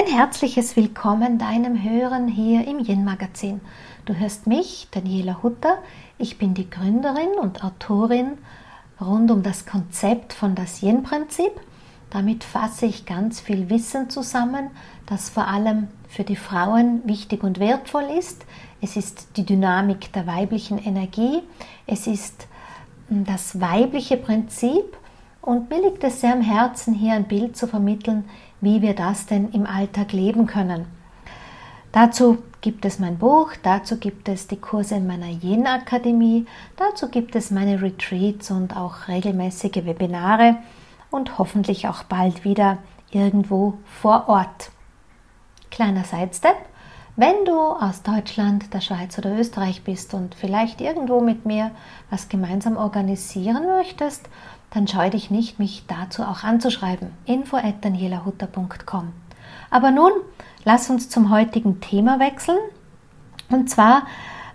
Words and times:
Ein 0.00 0.06
herzliches 0.06 0.76
Willkommen 0.76 1.36
deinem 1.36 1.82
Hören 1.82 2.26
hier 2.26 2.66
im 2.66 2.78
Yin 2.78 3.04
Magazin. 3.04 3.60
Du 4.06 4.14
hörst 4.14 4.46
mich, 4.46 4.88
Daniela 4.92 5.42
Hutter. 5.42 5.76
Ich 6.16 6.38
bin 6.38 6.54
die 6.54 6.70
Gründerin 6.70 7.38
und 7.38 7.62
Autorin 7.62 8.38
rund 8.98 9.30
um 9.30 9.42
das 9.42 9.66
Konzept 9.66 10.32
von 10.32 10.54
das 10.54 10.82
Yin 10.82 11.02
Prinzip. 11.02 11.52
Damit 12.08 12.44
fasse 12.44 12.86
ich 12.86 13.04
ganz 13.04 13.40
viel 13.40 13.68
Wissen 13.68 14.08
zusammen, 14.08 14.70
das 15.04 15.28
vor 15.28 15.46
allem 15.48 15.88
für 16.08 16.24
die 16.24 16.36
Frauen 16.36 17.02
wichtig 17.04 17.42
und 17.42 17.60
wertvoll 17.60 18.08
ist. 18.18 18.46
Es 18.80 18.96
ist 18.96 19.36
die 19.36 19.44
Dynamik 19.44 20.14
der 20.14 20.26
weiblichen 20.26 20.78
Energie. 20.78 21.42
Es 21.86 22.06
ist 22.06 22.48
hm, 23.08 23.26
das 23.26 23.60
weibliche 23.60 24.16
Prinzip. 24.16 24.96
Und 25.42 25.68
mir 25.68 25.82
liegt 25.82 26.04
es 26.04 26.20
sehr 26.20 26.32
am 26.32 26.42
Herzen, 26.42 26.94
hier 26.94 27.14
ein 27.14 27.24
Bild 27.24 27.56
zu 27.56 27.66
vermitteln, 27.66 28.24
wie 28.60 28.82
wir 28.82 28.94
das 28.94 29.26
denn 29.26 29.50
im 29.52 29.66
Alltag 29.66 30.12
leben 30.12 30.46
können. 30.46 30.86
Dazu 31.92 32.38
gibt 32.60 32.84
es 32.84 32.98
mein 32.98 33.18
Buch, 33.18 33.52
dazu 33.62 33.96
gibt 33.96 34.28
es 34.28 34.46
die 34.46 34.60
Kurse 34.60 34.94
in 34.94 35.06
meiner 35.06 35.26
Yin-Akademie, 35.26 36.46
dazu 36.76 37.08
gibt 37.08 37.34
es 37.34 37.50
meine 37.50 37.82
Retreats 37.82 38.50
und 38.50 38.76
auch 38.76 39.08
regelmäßige 39.08 39.84
Webinare 39.84 40.56
und 41.10 41.38
hoffentlich 41.38 41.88
auch 41.88 42.04
bald 42.04 42.44
wieder 42.44 42.78
irgendwo 43.10 43.74
vor 44.00 44.28
Ort. 44.28 44.70
Kleiner 45.70 46.04
Sidestep. 46.04 46.56
Wenn 47.16 47.44
du 47.44 47.58
aus 47.58 48.02
Deutschland, 48.02 48.72
der 48.72 48.80
Schweiz 48.80 49.18
oder 49.18 49.36
Österreich 49.36 49.82
bist 49.82 50.14
und 50.14 50.34
vielleicht 50.34 50.80
irgendwo 50.80 51.20
mit 51.20 51.44
mir 51.44 51.72
was 52.08 52.28
gemeinsam 52.28 52.76
organisieren 52.76 53.66
möchtest, 53.66 54.28
dann 54.72 54.86
scheue 54.86 55.10
dich 55.10 55.30
nicht, 55.30 55.58
mich 55.58 55.84
dazu 55.88 56.22
auch 56.22 56.44
anzuschreiben. 56.44 57.10
info 57.26 57.56
at 57.56 57.84
danielahutter.com. 57.84 59.12
Aber 59.70 59.90
nun, 59.90 60.12
lass 60.64 60.90
uns 60.90 61.08
zum 61.08 61.30
heutigen 61.30 61.80
Thema 61.80 62.20
wechseln. 62.20 62.58
Und 63.48 63.68
zwar 63.68 64.02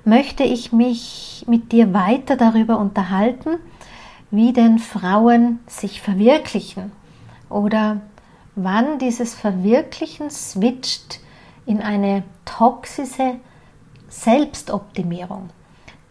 möchte 0.06 0.44
ich 0.44 0.72
mich 0.72 1.44
mit 1.48 1.72
dir 1.72 1.94
weiter 1.94 2.38
darüber 2.38 2.78
unterhalten, 2.80 3.58
wie 4.32 4.54
denn 4.54 4.80
Frauen 4.80 5.60
sich 5.68 6.02
verwirklichen 6.02 6.92
oder 7.50 8.02
wann 8.56 9.00
dieses 9.00 9.34
Verwirklichen 9.34 10.30
switcht 10.30 11.20
in 11.66 11.82
eine 11.82 12.24
toxische 12.46 13.36
Selbstoptimierung. 14.08 15.50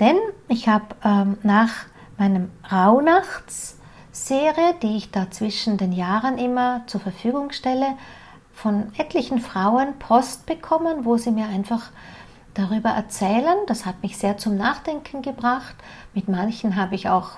Denn 0.01 0.17
ich 0.49 0.69
habe 0.69 0.87
ähm, 1.05 1.39
nach 1.43 1.87
meinem 2.19 2.51
Rauhnachtsserie, 4.15 4.75
die 4.81 4.97
ich 4.97 5.11
da 5.11 5.29
zwischen 5.31 5.77
den 5.77 5.93
Jahren 5.93 6.39
immer 6.39 6.83
zur 6.87 7.01
Verfügung 7.01 7.51
stelle, 7.51 7.97
von 8.53 8.93
etlichen 8.97 9.41
Frauen 9.41 9.99
Post 9.99 10.47
bekommen, 10.47 11.05
wo 11.05 11.17
sie 11.17 11.33
mir 11.33 11.49
einfach 11.49 11.91
darüber 12.55 12.91
erzählen. 12.91 13.57
Das 13.67 13.85
hat 13.85 14.03
mich 14.03 14.17
sehr 14.17 14.39
zum 14.39 14.57
Nachdenken 14.57 15.23
gebracht. 15.23 15.75
Mit 16.15 16.29
manchen 16.29 16.77
habe 16.77 16.95
ich 16.95 17.09
auch 17.09 17.31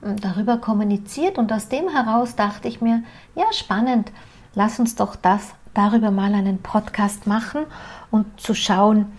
hm, 0.00 0.18
darüber 0.20 0.56
kommuniziert 0.56 1.36
und 1.36 1.52
aus 1.52 1.68
dem 1.68 1.90
heraus 1.90 2.34
dachte 2.34 2.66
ich 2.66 2.80
mir, 2.80 3.02
ja, 3.34 3.52
spannend, 3.52 4.10
lass 4.54 4.80
uns 4.80 4.94
doch 4.94 5.16
das 5.16 5.50
darüber 5.74 6.10
mal 6.10 6.32
einen 6.32 6.62
Podcast 6.62 7.26
machen 7.26 7.66
und 8.10 8.40
zu 8.40 8.54
schauen, 8.54 9.12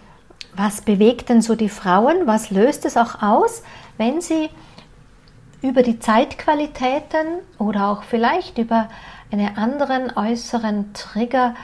was 0.56 0.82
bewegt 0.82 1.30
denn 1.30 1.44
so 1.44 1.54
die 1.54 1.70
Frauen, 1.70 2.26
was 2.26 2.50
löst 2.50 2.86
es 2.86 2.98
auch 2.98 3.22
aus, 3.22 3.62
wenn 3.98 4.20
sie 4.20 4.50
über 5.64 5.82
die 5.82 5.98
Zeitqualitäten 5.98 7.26
oder 7.58 7.88
auch 7.88 8.04
vielleicht 8.04 8.60
über 8.60 8.90
einen 9.32 9.58
anderen 9.58 10.16
äußeren 10.16 10.94
Trigger 10.94 11.56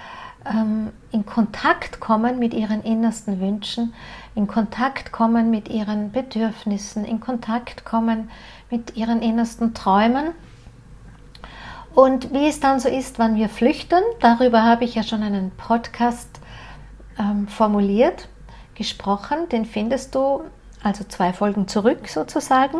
ähm, 0.45 0.91
in 1.11 1.25
Kontakt 1.25 1.99
kommen 1.99 2.39
mit 2.39 2.53
ihren 2.53 2.81
innersten 2.81 3.39
Wünschen, 3.39 3.93
in 4.35 4.47
Kontakt 4.47 5.11
kommen 5.11 5.51
mit 5.51 5.67
ihren 5.67 6.11
Bedürfnissen, 6.11 7.03
in 7.05 7.19
Kontakt 7.19 7.85
kommen 7.85 8.31
mit 8.71 8.95
ihren 8.95 9.21
innersten 9.21 9.73
Träumen 9.73 10.31
und 11.93 12.33
wie 12.33 12.47
es 12.47 12.61
dann 12.61 12.79
so 12.79 12.87
ist, 12.87 13.19
wann 13.19 13.35
wir 13.35 13.49
flüchten, 13.49 14.01
darüber 14.21 14.63
habe 14.63 14.85
ich 14.85 14.95
ja 14.95 15.03
schon 15.03 15.21
einen 15.21 15.51
Podcast 15.51 16.29
ähm, 17.19 17.49
formuliert, 17.49 18.29
gesprochen. 18.75 19.49
Den 19.51 19.65
findest 19.65 20.15
du 20.15 20.43
also 20.81 21.03
zwei 21.03 21.33
Folgen 21.33 21.67
zurück 21.67 22.07
sozusagen. 22.07 22.77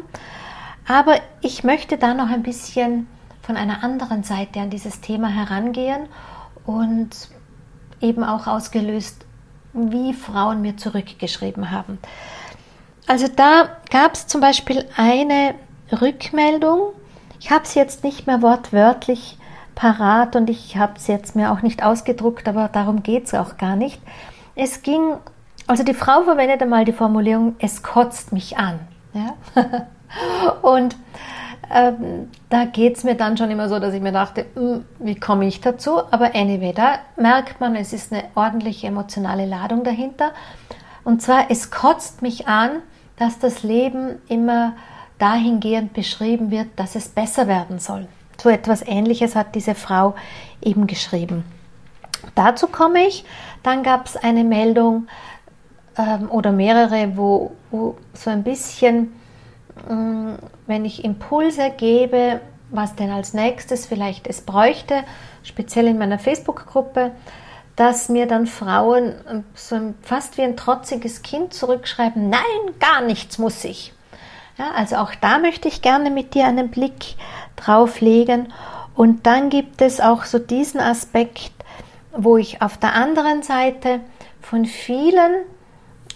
Aber 0.89 1.19
ich 1.41 1.63
möchte 1.63 1.99
da 1.99 2.15
noch 2.15 2.29
ein 2.29 2.41
bisschen 2.41 3.07
von 3.43 3.55
einer 3.55 3.83
anderen 3.83 4.23
Seite 4.23 4.59
an 4.59 4.71
dieses 4.71 5.01
Thema 5.01 5.27
herangehen 5.27 6.07
und 6.65 7.11
eben 8.01 8.23
auch 8.23 8.47
ausgelöst, 8.47 9.23
wie 9.73 10.15
Frauen 10.15 10.63
mir 10.63 10.77
zurückgeschrieben 10.77 11.69
haben. 11.69 11.99
Also 13.05 13.27
da 13.27 13.69
gab 13.91 14.15
es 14.15 14.25
zum 14.25 14.41
Beispiel 14.41 14.83
eine 14.97 15.53
Rückmeldung, 15.91 16.93
ich 17.39 17.51
habe 17.51 17.65
es 17.65 17.75
jetzt 17.75 18.03
nicht 18.03 18.25
mehr 18.25 18.41
wortwörtlich 18.41 19.37
parat 19.75 20.35
und 20.35 20.49
ich 20.49 20.75
habe 20.75 20.93
es 20.97 21.05
jetzt 21.05 21.35
mir 21.35 21.51
auch 21.51 21.61
nicht 21.61 21.83
ausgedruckt, 21.83 22.47
aber 22.47 22.67
darum 22.67 23.03
geht 23.03 23.27
es 23.27 23.35
auch 23.35 23.57
gar 23.57 23.75
nicht. 23.75 24.01
Es 24.55 24.81
ging, 24.81 25.17
also 25.67 25.83
die 25.83 25.93
Frau 25.93 26.23
verwendet 26.23 26.63
einmal 26.63 26.83
die 26.83 26.93
Formulierung, 26.93 27.55
es 27.59 27.83
kotzt 27.83 28.33
mich 28.33 28.57
an. 28.57 28.79
Ja? 29.13 29.35
und 30.61 30.95
ähm, 31.71 32.29
da 32.49 32.65
geht 32.65 32.97
es 32.97 33.03
mir 33.03 33.15
dann 33.15 33.37
schon 33.37 33.51
immer 33.51 33.69
so, 33.69 33.79
dass 33.79 33.93
ich 33.93 34.01
mir 34.01 34.11
dachte, 34.11 34.45
hm, 34.55 34.85
wie 34.99 35.15
komme 35.15 35.45
ich 35.45 35.61
dazu? 35.61 35.99
Aber 36.11 36.35
anyway, 36.35 36.73
da 36.73 36.99
merkt 37.15 37.59
man, 37.59 37.75
es 37.75 37.93
ist 37.93 38.11
eine 38.11 38.23
ordentliche 38.35 38.87
emotionale 38.87 39.45
Ladung 39.45 39.83
dahinter. 39.83 40.31
Und 41.03 41.21
zwar, 41.21 41.49
es 41.49 41.69
kotzt 41.69 42.21
mich 42.21 42.47
an, 42.47 42.81
dass 43.17 43.37
das 43.37 43.63
Leben 43.63 44.19
immer 44.27 44.73
dahingehend 45.19 45.93
beschrieben 45.93 46.49
wird, 46.49 46.67
dass 46.77 46.95
es 46.95 47.09
besser 47.09 47.47
werden 47.47 47.79
soll. 47.79 48.07
So 48.41 48.49
etwas 48.49 48.81
Ähnliches 48.81 49.35
hat 49.35 49.53
diese 49.53 49.75
Frau 49.75 50.15
eben 50.61 50.87
geschrieben. 50.87 51.43
Dazu 52.35 52.67
komme 52.67 53.05
ich. 53.05 53.25
Dann 53.63 53.83
gab 53.83 54.05
es 54.05 54.15
eine 54.15 54.43
Meldung 54.43 55.07
ähm, 55.97 56.31
oder 56.31 56.51
mehrere, 56.51 57.17
wo, 57.17 57.51
wo, 57.69 57.97
so 58.13 58.29
ein 58.29 58.43
bisschen, 58.43 59.13
wenn 59.87 60.85
ich 60.85 61.03
Impulse 61.03 61.71
gebe, 61.75 62.41
was 62.69 62.95
denn 62.95 63.11
als 63.11 63.33
nächstes 63.33 63.85
vielleicht 63.85 64.27
es 64.27 64.41
bräuchte, 64.41 65.03
speziell 65.43 65.87
in 65.87 65.97
meiner 65.97 66.19
Facebook-Gruppe, 66.19 67.11
dass 67.75 68.09
mir 68.09 68.27
dann 68.27 68.45
Frauen 68.45 69.15
ähm, 69.29 69.45
so 69.53 69.93
fast 70.01 70.37
wie 70.37 70.41
ein 70.41 70.57
trotziges 70.57 71.21
Kind 71.21 71.53
zurückschreiben, 71.53 72.29
nein, 72.29 72.41
gar 72.79 73.01
nichts 73.01 73.37
muss 73.37 73.63
ich. 73.63 73.93
Ja, 74.57 74.71
also 74.75 74.97
auch 74.97 75.15
da 75.21 75.39
möchte 75.39 75.69
ich 75.69 75.81
gerne 75.81 76.11
mit 76.11 76.33
dir 76.33 76.45
einen 76.45 76.69
Blick 76.69 77.15
drauf 77.55 78.01
legen. 78.01 78.51
Und 78.95 79.25
dann 79.25 79.49
gibt 79.49 79.81
es 79.81 80.01
auch 80.01 80.25
so 80.25 80.39
diesen 80.39 80.81
Aspekt, 80.81 81.53
wo 82.11 82.35
ich 82.35 82.61
auf 82.61 82.77
der 82.77 82.93
anderen 82.93 83.43
Seite 83.43 84.01
von 84.41 84.65
vielen 84.65 85.45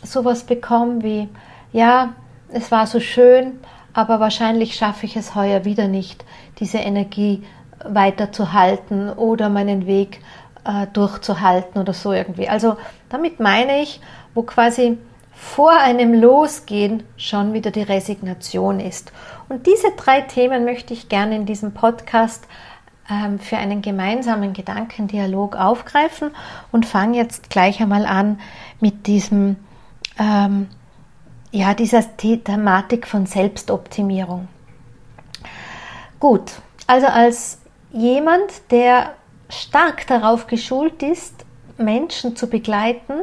sowas 0.03 0.43
bekomme 0.43 1.01
wie, 1.01 1.29
ja, 1.71 2.13
es 2.53 2.71
war 2.71 2.87
so 2.87 2.99
schön, 2.99 3.59
aber 3.93 4.19
wahrscheinlich 4.19 4.75
schaffe 4.75 5.05
ich 5.05 5.15
es 5.15 5.35
heuer 5.35 5.65
wieder 5.65 5.87
nicht, 5.87 6.25
diese 6.59 6.79
Energie 6.79 7.43
weiterzuhalten 7.85 9.09
oder 9.09 9.49
meinen 9.49 9.85
Weg 9.85 10.21
äh, 10.65 10.87
durchzuhalten 10.93 11.81
oder 11.81 11.93
so 11.93 12.13
irgendwie. 12.13 12.47
Also 12.47 12.77
damit 13.09 13.39
meine 13.39 13.81
ich, 13.81 13.99
wo 14.33 14.43
quasi 14.43 14.97
vor 15.33 15.77
einem 15.77 16.13
Losgehen 16.13 17.03
schon 17.17 17.53
wieder 17.53 17.71
die 17.71 17.81
Resignation 17.81 18.79
ist. 18.79 19.11
Und 19.49 19.67
diese 19.67 19.91
drei 19.97 20.21
Themen 20.21 20.63
möchte 20.63 20.93
ich 20.93 21.09
gerne 21.09 21.35
in 21.35 21.45
diesem 21.45 21.73
Podcast 21.73 22.47
ähm, 23.09 23.39
für 23.39 23.57
einen 23.57 23.81
gemeinsamen 23.81 24.53
Gedankendialog 24.53 25.55
aufgreifen 25.55 26.31
und 26.71 26.85
fange 26.85 27.17
jetzt 27.17 27.49
gleich 27.49 27.81
einmal 27.81 28.05
an 28.05 28.39
mit 28.79 29.07
diesem, 29.07 29.57
ähm, 30.19 30.69
ja, 31.53 31.75
dieser 31.75 32.17
Thematik 32.17 33.07
von 33.07 33.27
Selbstoptimierung. 33.27 34.47
Gut, 36.19 36.51
also 36.87 37.05
als 37.05 37.59
jemand, 37.91 38.71
der 38.71 39.13
stark 39.49 40.07
darauf 40.07 40.47
geschult 40.47 41.03
ist, 41.03 41.45
Menschen 41.77 42.35
zu 42.35 42.47
begleiten, 42.47 43.13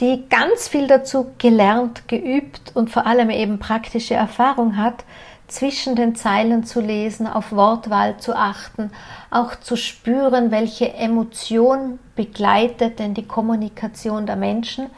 die 0.00 0.24
ganz 0.28 0.68
viel 0.68 0.86
dazu 0.86 1.32
gelernt, 1.38 2.08
geübt 2.08 2.72
und 2.74 2.90
vor 2.90 3.06
allem 3.06 3.30
eben 3.30 3.58
praktische 3.58 4.14
Erfahrung 4.14 4.76
hat, 4.76 5.04
zwischen 5.48 5.96
den 5.96 6.14
Zeilen 6.14 6.64
zu 6.64 6.80
lesen, 6.80 7.26
auf 7.26 7.52
Wortwahl 7.52 8.18
zu 8.18 8.36
achten, 8.36 8.92
auch 9.30 9.56
zu 9.56 9.76
spüren, 9.76 10.50
welche 10.50 10.92
Emotion 10.92 11.98
begleitet 12.16 12.98
denn 12.98 13.14
die 13.14 13.26
Kommunikation 13.26 14.26
der 14.26 14.36
Menschen, 14.36 14.90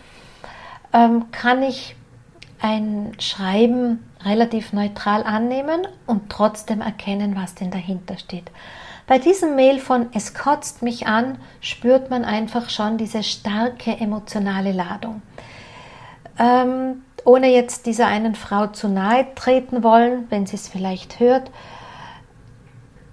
ähm, 0.93 1.31
kann 1.31 1.63
ich 1.63 1.95
ein 2.63 3.13
Schreiben 3.19 4.09
relativ 4.25 4.73
neutral 4.73 5.25
annehmen 5.25 5.87
und 6.07 6.31
trotzdem 6.31 6.81
erkennen, 6.81 7.37
was 7.37 7.55
denn 7.55 7.71
dahinter 7.71 8.17
steht. 8.17 8.51
bei 9.09 9.19
diesem 9.19 9.57
Mail 9.57 9.81
von 9.81 10.07
Es 10.15 10.33
kotzt 10.33 10.81
mich 10.81 11.07
an, 11.07 11.39
spürt 11.61 12.09
man 12.09 12.25
einfach 12.25 12.71
schon 12.71 12.99
diese 12.99 13.25
starke 13.25 13.99
emotionale 13.99 14.73
Ladung. 14.73 15.21
Ähm, 16.39 17.03
ohne 17.25 17.49
jetzt 17.49 17.87
dieser 17.87 18.07
einen 18.07 18.37
Frau 18.37 18.69
zu 18.69 18.89
nahe 18.89 19.27
treten 19.35 19.83
wollen, 19.83 20.27
wenn 20.31 20.47
sie 20.47 20.57
es 20.57 20.69
vielleicht 20.69 21.21
hört, 21.21 21.51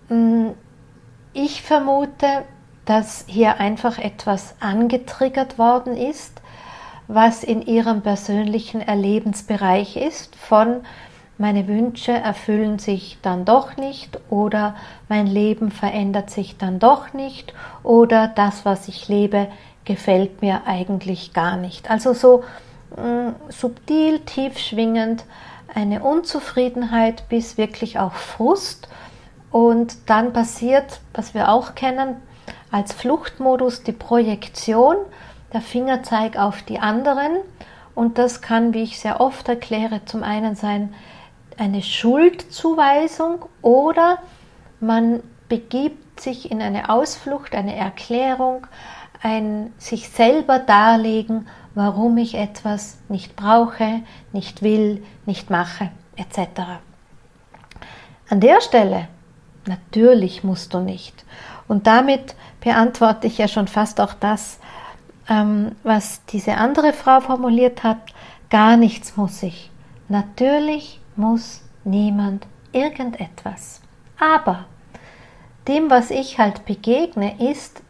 mm, 0.10 0.50
ich 1.34 1.64
vermute, 1.64 2.44
dass 2.86 3.26
hier 3.28 3.60
einfach 3.60 3.98
etwas 3.98 4.56
angetriggert 4.60 5.58
worden 5.58 5.98
ist, 5.98 6.40
was 7.10 7.44
in 7.44 7.64
ihrem 7.64 8.02
persönlichen 8.02 8.82
Erlebensbereich 8.82 9.98
ist, 9.98 10.36
von 10.36 10.82
meine 11.40 11.68
Wünsche 11.68 12.12
erfüllen 12.12 12.78
sich 12.78 13.18
dann 13.24 13.46
doch 13.46 13.78
nicht 13.78 14.20
oder 14.30 14.76
mein 15.08 15.26
Leben 15.26 15.72
verändert 15.72 16.30
sich 16.30 16.58
dann 16.58 16.78
doch 16.78 17.14
nicht 17.14 17.54
oder 17.82 18.28
das, 18.28 18.64
was 18.64 18.88
ich 18.88 19.08
lebe, 19.08 19.48
gefällt 19.86 20.44
mir 20.44 20.68
eigentlich 20.68 21.34
gar 21.34 21.58
nicht. 21.58 21.90
Also 21.90 22.14
so 22.14 22.44
mh, 22.96 23.30
mm, 23.30 23.36
subtil, 23.50 24.20
tief 24.20 24.60
schwingend 24.60 25.26
eine 25.74 26.04
Unzufriedenheit 26.04 27.28
bis 27.28 27.58
wirklich 27.58 27.98
auch 27.98 28.14
Frust. 28.14 28.88
Und 29.50 29.98
dann 30.06 30.32
passiert, 30.32 31.00
was 31.14 31.34
wir 31.34 31.50
auch 31.50 31.74
kennen, 31.74 32.18
als 32.70 32.94
Fluchtmodus 32.94 33.82
die 33.82 33.94
Projektion, 33.94 34.98
der 35.54 35.62
Fingerzeig 35.62 36.38
auf 36.38 36.62
die 36.62 36.80
anderen. 36.80 37.38
Und 37.96 38.18
das 38.18 38.42
kann, 38.42 38.74
wie 38.74 38.84
ich 38.84 39.00
sehr 39.00 39.20
oft 39.20 39.48
erkläre, 39.50 40.06
zum 40.06 40.24
einen 40.24 40.56
sein 40.56 40.94
eine 41.58 41.82
Schuldzuweisung 41.82 43.46
oder 43.62 44.20
man 44.80 45.22
begibt 45.50 46.22
sich 46.22 46.52
in 46.52 46.62
eine 46.62 46.90
Ausflucht, 46.90 47.54
eine 47.54 47.76
Erklärung, 47.76 48.66
ein 49.22 49.74
sich 49.78 50.08
selber 50.08 50.60
darlegen, 50.60 51.50
warum 51.76 52.18
ich 52.18 52.36
etwas 52.36 53.00
nicht 53.10 53.36
brauche, 53.36 54.04
nicht 54.32 54.62
will, 54.62 55.04
nicht 55.26 55.50
mache, 55.50 55.92
etc. 56.16 56.62
An 58.30 58.40
der 58.40 58.62
Stelle 58.62 59.10
Natürlich 59.70 60.44
musst 60.44 60.74
du 60.74 60.80
nicht. 60.80 61.24
Und 61.68 61.86
damit 61.86 62.36
beantworte 62.62 63.28
ich 63.28 63.38
ja 63.38 63.48
schon 63.48 63.68
fast 63.68 64.02
auch 64.02 64.14
das, 64.14 64.60
ähm, 65.30 65.76
was 65.84 66.26
diese 66.26 66.56
andere 66.56 66.94
Frau 66.94 67.22
formuliert 67.22 67.84
hat. 67.84 67.98
Gar 68.50 68.78
nichts 68.78 69.16
muss 69.16 69.44
ich. 69.44 69.70
Natürlich 70.08 71.00
muss 71.16 71.62
niemand 71.84 72.48
irgendetwas. 72.72 73.82
Aber 74.20 74.66
dem, 75.68 75.90
was 75.90 76.10
ich 76.10 76.40
halt 76.40 76.66
begegne, 76.66 77.52
ist 77.52 77.84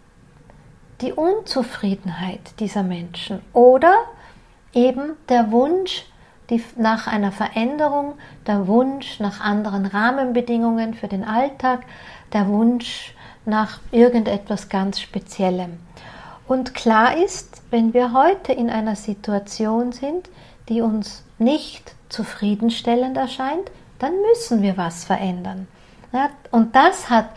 die 1.01 1.13
Unzufriedenheit 1.13 2.59
dieser 2.59 2.83
Menschen 2.83 3.41
oder 3.53 3.93
eben 4.73 5.13
der 5.29 5.51
Wunsch, 5.51 6.05
die 6.49 6.61
nach 6.75 7.07
einer 7.07 7.31
Veränderung, 7.31 8.15
der 8.47 8.67
Wunsch 8.67 9.19
nach 9.19 9.39
anderen 9.39 9.85
Rahmenbedingungen 9.85 10.93
für 10.93 11.07
den 11.07 11.23
Alltag, 11.23 11.85
der 12.33 12.47
Wunsch 12.47 13.13
nach 13.45 13.79
irgendetwas 13.91 14.67
ganz 14.67 14.99
Speziellem. 14.99 15.79
Und 16.49 16.73
klar 16.73 17.15
ist, 17.15 17.61
wenn 17.69 17.93
wir 17.93 18.11
heute 18.11 18.53
in 18.53 18.71
einer 18.71 18.95
Situation 18.95 19.91
sind, 19.91 20.31
die 20.67 20.81
uns 20.81 21.23
nicht 21.37 21.93
zufriedenstellend 22.09 23.17
erscheint, 23.17 23.69
dann 23.99 24.13
müssen 24.27 24.63
wir 24.63 24.75
was 24.75 25.03
verändern. 25.03 25.67
und 26.49 26.75
das 26.75 27.11
hat 27.11 27.29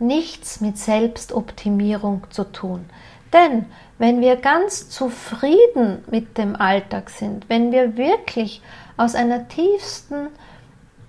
nichts 0.00 0.60
mit 0.60 0.78
Selbstoptimierung 0.78 2.24
zu 2.30 2.42
tun. 2.42 2.86
Denn 3.32 3.66
wenn 3.98 4.20
wir 4.20 4.34
ganz 4.34 4.90
zufrieden 4.90 6.02
mit 6.10 6.36
dem 6.36 6.56
Alltag 6.56 7.10
sind, 7.10 7.48
wenn 7.48 7.70
wir 7.70 7.96
wirklich 7.96 8.62
aus 8.96 9.14
einer 9.14 9.46
tiefsten 9.46 10.26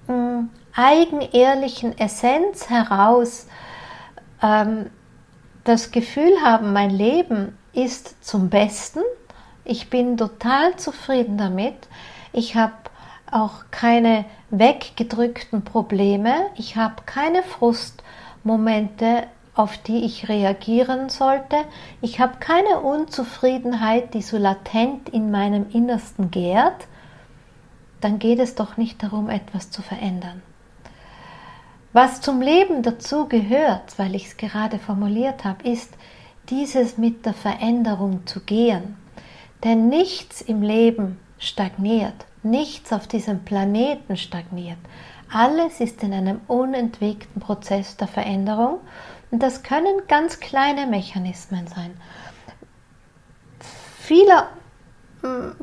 äh, 0.08 0.44
eigenehrlichen 0.80 1.98
Essenz 1.98 2.70
heraus 2.70 3.48
ähm, 4.44 4.92
das 5.68 5.92
Gefühl 5.92 6.42
haben, 6.44 6.74
mein 6.74 6.90
Leben 6.90 7.58
ist 7.74 8.24
zum 8.26 8.50
Besten, 8.50 9.02
ich 9.66 9.90
bin 9.90 10.18
total 10.18 10.76
zufrieden 10.78 11.38
damit, 11.38 11.76
ich 12.32 12.56
habe 12.56 12.74
auch 13.30 13.66
keine 13.72 14.26
weggedrückten 14.50 15.64
Probleme, 15.64 16.34
ich 16.56 16.78
habe 16.78 17.04
keine 17.06 17.44
Frustmomente 17.44 19.28
auf 19.58 19.76
die 19.76 20.06
ich 20.06 20.30
reagieren 20.30 21.10
sollte. 21.10 21.58
Ich 22.00 22.20
habe 22.20 22.38
keine 22.40 22.80
Unzufriedenheit, 22.80 24.14
die 24.14 24.22
so 24.22 24.38
latent 24.38 25.10
in 25.10 25.32
meinem 25.32 25.66
Innersten 25.72 26.30
gärt. 26.30 26.86
Dann 28.00 28.20
geht 28.20 28.38
es 28.38 28.54
doch 28.54 28.78
nicht 28.78 29.02
darum, 29.02 29.30
etwas 29.30 29.72
zu 29.72 29.82
verändern. 29.82 30.44
Was 32.00 32.22
zum 32.22 32.42
Leben 32.42 32.84
dazu 32.84 33.28
gehört, 33.28 33.98
weil 33.98 34.14
ich 34.14 34.28
es 34.28 34.38
gerade 34.38 34.78
formuliert 34.78 35.44
habe, 35.44 35.68
ist 35.68 35.92
dieses 36.48 37.00
mit 37.00 37.26
der 37.26 37.34
Veränderung 37.34 38.28
zu 38.28 38.42
gehen. 38.42 38.96
Denn 39.64 39.90
nichts 39.90 40.42
im 40.42 40.62
Leben 40.62 41.18
stagniert, 41.40 42.14
nichts 42.44 42.94
auf 42.94 43.08
diesem 43.08 43.44
Planeten 43.46 44.16
stagniert. 44.16 44.78
Alles 45.34 45.80
ist 45.80 46.04
in 46.04 46.14
einem 46.14 46.42
unentwegten 46.46 47.42
Prozess 47.42 47.98
der 47.98 48.08
Veränderung 48.08 48.78
und 49.32 49.42
das 49.42 49.64
können 49.64 50.04
ganz 50.08 50.40
kleine 50.40 50.86
Mechanismen 50.86 51.66
sein. 51.66 52.00
Vieler, 54.02 54.50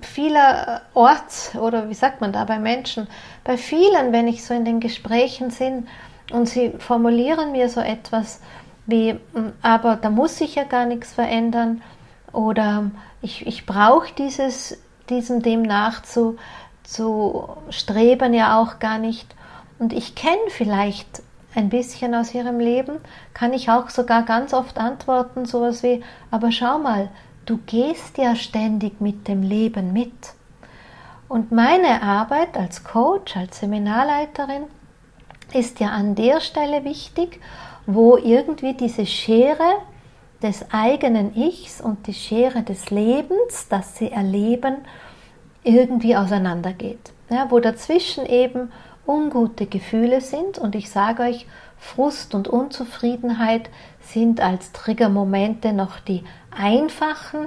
vielerorts, 0.02 1.54
oder 1.54 1.88
wie 1.88 1.94
sagt 1.94 2.20
man 2.20 2.32
da 2.32 2.44
bei 2.44 2.58
Menschen, 2.58 3.06
bei 3.44 3.56
vielen, 3.56 4.10
wenn 4.10 4.26
ich 4.26 4.44
so 4.44 4.52
in 4.52 4.64
den 4.64 4.81
Gesprächen 4.81 5.50
bin 5.50 5.86
und 6.32 6.48
sie 6.48 6.72
formulieren 6.78 7.52
mir 7.52 7.68
so 7.68 7.80
etwas 7.80 8.40
wie, 8.86 9.18
aber 9.62 9.96
da 9.96 10.10
muss 10.10 10.38
sich 10.38 10.56
ja 10.56 10.64
gar 10.64 10.86
nichts 10.86 11.14
verändern 11.14 11.82
oder 12.32 12.90
ich, 13.22 13.46
ich 13.46 13.66
brauche 13.66 14.12
diesem 15.08 15.42
dem 15.42 15.62
nachzustreben 15.62 18.34
ja 18.34 18.60
auch 18.60 18.78
gar 18.78 18.98
nicht. 18.98 19.34
Und 19.78 19.93
ich 19.93 20.14
kenne 20.14 20.48
vielleicht 20.48 21.22
ein 21.54 21.69
bisschen 21.69 22.14
aus 22.14 22.34
ihrem 22.34 22.58
Leben, 22.58 22.96
kann 23.32 23.52
ich 23.52 23.70
auch 23.70 23.90
sogar 23.90 24.24
ganz 24.24 24.52
oft 24.52 24.78
antworten, 24.78 25.46
sowas 25.46 25.82
wie, 25.82 26.02
aber 26.31 26.52
schau 26.52 26.78
mal, 26.78 27.08
du 27.46 27.58
gehst 27.58 28.19
ja 28.19 28.34
ständig 28.34 29.00
mit 29.00 29.28
dem 29.28 29.43
Leben 29.43 29.93
mit. 29.93 30.12
Und 31.28 31.52
meine 31.52 32.02
Arbeit 32.02 32.56
als 32.56 32.84
Coach, 32.84 33.36
als 33.36 33.60
Seminarleiterin 33.60 34.64
ist 35.55 35.81
ja 35.81 35.89
an 35.89 36.15
der 36.15 36.41
Stelle 36.41 36.84
wichtig, 36.84 37.41
wo 37.87 38.17
irgendwie 38.17 38.75
diese 38.75 39.06
Schere 39.06 39.79
des 40.43 40.67
eigenen 40.73 41.37
Ichs 41.37 41.81
und 41.81 42.06
die 42.06 42.15
Schere 42.15 42.63
des 42.63 42.91
Lebens, 42.91 43.69
das 43.69 43.96
sie 43.96 44.11
erleben, 44.11 44.77
irgendwie 45.63 46.17
auseinandergeht. 46.17 47.13
Ja, 47.31 47.51
wo 47.51 47.61
dazwischen 47.61 48.27
eben 48.27 48.70
ungute 49.06 49.67
Gefühle 49.67 50.20
sind 50.20 50.58
und 50.58 50.75
ich 50.75 50.91
sage 50.91 51.23
euch, 51.23 51.46
Frust 51.79 52.34
und 52.34 52.49
Unzufriedenheit 52.49 53.69
sind 54.01 54.41
als 54.41 54.73
Triggermomente 54.73 55.73
noch 55.73 56.01
die 56.01 56.25
einfachen 56.51 57.46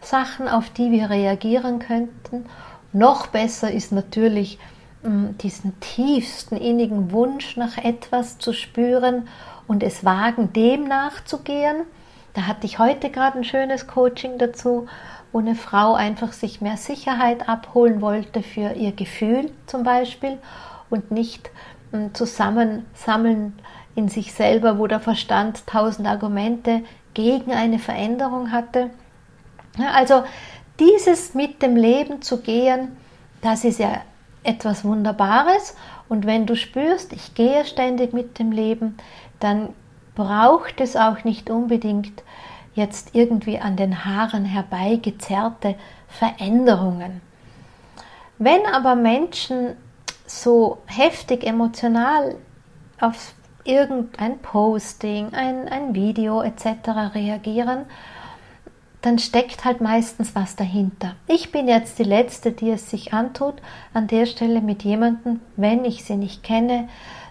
Sachen, 0.00 0.48
auf 0.48 0.70
die 0.70 0.90
wir 0.90 1.10
reagieren 1.10 1.78
könnten. 1.78 2.46
Noch 2.92 3.28
besser 3.28 3.70
ist 3.70 3.92
natürlich 3.92 4.58
diesen 5.02 5.78
tiefsten 5.80 6.56
innigen 6.56 7.12
Wunsch 7.12 7.56
nach 7.56 7.78
etwas 7.78 8.38
zu 8.38 8.52
spüren 8.52 9.28
und 9.68 9.82
es 9.82 10.04
wagen, 10.04 10.52
dem 10.52 10.84
nachzugehen. 10.84 11.84
Da 12.34 12.46
hatte 12.46 12.66
ich 12.66 12.78
heute 12.78 13.10
gerade 13.10 13.38
ein 13.38 13.44
schönes 13.44 13.86
Coaching 13.86 14.38
dazu, 14.38 14.86
wo 15.30 15.38
eine 15.38 15.54
Frau 15.54 15.94
einfach 15.94 16.32
sich 16.32 16.60
mehr 16.60 16.76
Sicherheit 16.76 17.48
abholen 17.48 18.00
wollte 18.00 18.42
für 18.42 18.72
ihr 18.72 18.92
Gefühl 18.92 19.50
zum 19.66 19.84
Beispiel 19.84 20.38
und 20.90 21.10
nicht 21.10 21.50
hm, 21.92 22.14
zusammensammeln 22.14 23.58
in 23.94 24.08
sich 24.08 24.32
selber, 24.32 24.78
wo 24.78 24.86
der 24.86 25.00
Verstand 25.00 25.66
tausend 25.66 26.08
Argumente 26.08 26.82
gegen 27.14 27.52
eine 27.52 27.78
Veränderung 27.78 28.52
hatte. 28.52 28.90
Also 29.94 30.24
dieses 30.80 31.34
mit 31.34 31.62
dem 31.62 31.76
Leben 31.76 32.22
zu 32.22 32.40
gehen, 32.40 32.96
das 33.42 33.64
ist 33.64 33.78
ja 33.78 34.00
etwas 34.48 34.84
Wunderbares. 34.84 35.76
Und 36.08 36.26
wenn 36.26 36.46
du 36.46 36.56
spürst, 36.56 37.12
ich 37.12 37.34
gehe 37.34 37.64
ständig 37.66 38.12
mit 38.12 38.38
dem 38.38 38.50
Leben, 38.50 38.96
dann 39.40 39.68
braucht 40.14 40.80
es 40.80 40.96
auch 40.96 41.22
nicht 41.24 41.50
unbedingt 41.50 42.22
jetzt 42.74 43.14
irgendwie 43.14 43.58
an 43.58 43.76
den 43.76 44.04
Haaren 44.04 44.44
herbeigezerrte 44.44 45.74
Veränderungen. 46.08 47.20
Wenn 48.38 48.64
aber 48.66 48.94
Menschen 48.94 49.76
so 50.26 50.78
heftig 50.86 51.44
emotional 51.44 52.36
auf 53.00 53.34
irgendein 53.64 54.38
Posting, 54.38 55.34
ein, 55.34 55.68
ein 55.68 55.94
Video 55.94 56.42
etc. 56.42 57.14
reagieren, 57.14 57.84
dann 59.02 59.18
steckt 59.18 59.64
halt 59.64 59.80
meistens 59.80 60.34
was 60.34 60.56
dahinter. 60.56 61.14
Ich 61.26 61.52
bin 61.52 61.68
jetzt 61.68 61.98
die 61.98 62.04
Letzte, 62.04 62.52
die 62.52 62.70
es 62.70 62.90
sich 62.90 63.12
antut, 63.12 63.54
an 63.94 64.08
der 64.08 64.26
Stelle 64.26 64.60
mit 64.60 64.82
jemandem, 64.82 65.40
wenn 65.56 65.84
ich 65.84 66.04
sie 66.04 66.16
nicht 66.16 66.42
kenne, 66.42 66.88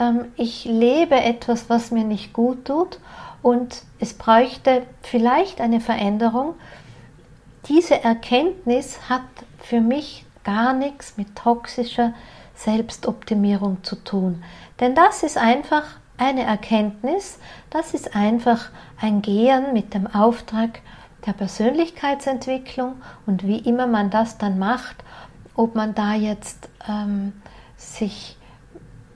ähm, 0.00 0.32
ich 0.36 0.64
lebe 0.64 1.16
etwas, 1.16 1.68
was 1.68 1.90
mir 1.90 2.04
nicht 2.04 2.32
gut 2.32 2.66
tut 2.66 2.98
und 3.42 3.82
es 3.98 4.14
bräuchte 4.14 4.82
vielleicht 5.02 5.60
eine 5.60 5.80
Veränderung. 5.80 6.54
Diese 7.68 8.02
Erkenntnis 8.02 9.08
hat 9.08 9.22
für 9.58 9.80
mich 9.80 10.24
gar 10.44 10.72
nichts 10.72 11.16
mit 11.16 11.36
toxischer 11.36 12.14
Selbstoptimierung 12.54 13.82
zu 13.82 13.96
tun. 13.96 14.42
Denn 14.80 14.94
das 14.94 15.22
ist 15.22 15.38
einfach 15.38 15.84
eine 16.18 16.42
Erkenntnis, 16.42 17.38
das 17.70 17.94
ist 17.94 18.14
einfach 18.14 18.70
ein 19.00 19.22
Gehen 19.22 19.72
mit 19.72 19.94
dem 19.94 20.06
Auftrag 20.06 20.80
der 21.26 21.32
Persönlichkeitsentwicklung 21.32 22.94
und 23.26 23.46
wie 23.46 23.58
immer 23.58 23.86
man 23.86 24.10
das 24.10 24.38
dann 24.38 24.58
macht, 24.58 24.96
ob 25.54 25.74
man 25.74 25.94
da 25.94 26.14
jetzt 26.14 26.68
ähm, 26.88 27.32
sich 27.76 28.36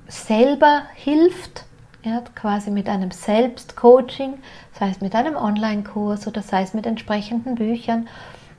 selber 0.09 0.83
hilft, 0.95 1.65
ja, 2.03 2.23
quasi 2.35 2.71
mit 2.71 2.89
einem 2.89 3.11
Selbstcoaching, 3.11 4.35
sei 4.79 4.91
es 4.91 5.01
mit 5.01 5.15
einem 5.15 5.37
Online-Kurs 5.37 6.27
oder 6.29 6.43
sei 6.43 6.63
es 6.63 6.75
mit 6.75 6.87
entsprechenden 6.87 7.57
Büchern 7.57 8.09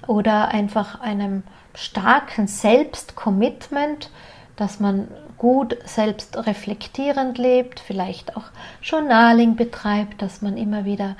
oder 0.06 0.50
einfach 0.50 1.00
einem 1.00 1.44
starken 1.74 2.48
Selbstcommitment, 2.48 4.10
dass 4.58 4.80
man 4.80 5.08
gut 5.38 5.78
selbst 5.86 6.36
reflektierend 6.46 7.38
lebt, 7.38 7.80
vielleicht 7.80 8.36
auch 8.36 8.46
Journaling 8.82 9.56
betreibt, 9.56 10.22
dass 10.22 10.42
man 10.42 10.58
immer 10.58 10.84
wieder 10.84 11.16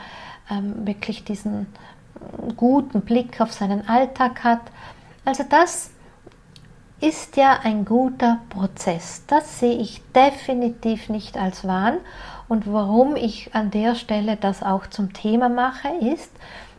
ähm, 0.50 0.88
wirklich 0.88 1.24
diesen 1.24 1.68
guten 2.56 3.02
Blick 3.02 3.40
auf 3.40 3.54
seinen 3.54 3.88
Alltag 3.88 4.44
hat. 4.44 4.62
Also 5.24 5.44
das 5.48 5.92
ist 7.00 7.38
ja 7.38 7.60
ein 7.64 7.86
guter 7.86 8.40
Prozess. 8.50 9.24
Das 9.28 9.60
sehe 9.60 9.78
ich 9.78 10.02
definitiv 10.16 11.10
nicht 11.10 11.38
als 11.38 11.68
Wahn. 11.68 11.98
Und 12.48 12.72
warum 12.72 13.16
ich 13.16 13.54
an 13.54 13.72
der 13.72 13.96
Stelle 13.96 14.36
das 14.36 14.64
auch 14.64 14.88
zum 14.88 15.14
Thema 15.14 15.50
mache, 15.50 15.90
ist, 15.90 16.32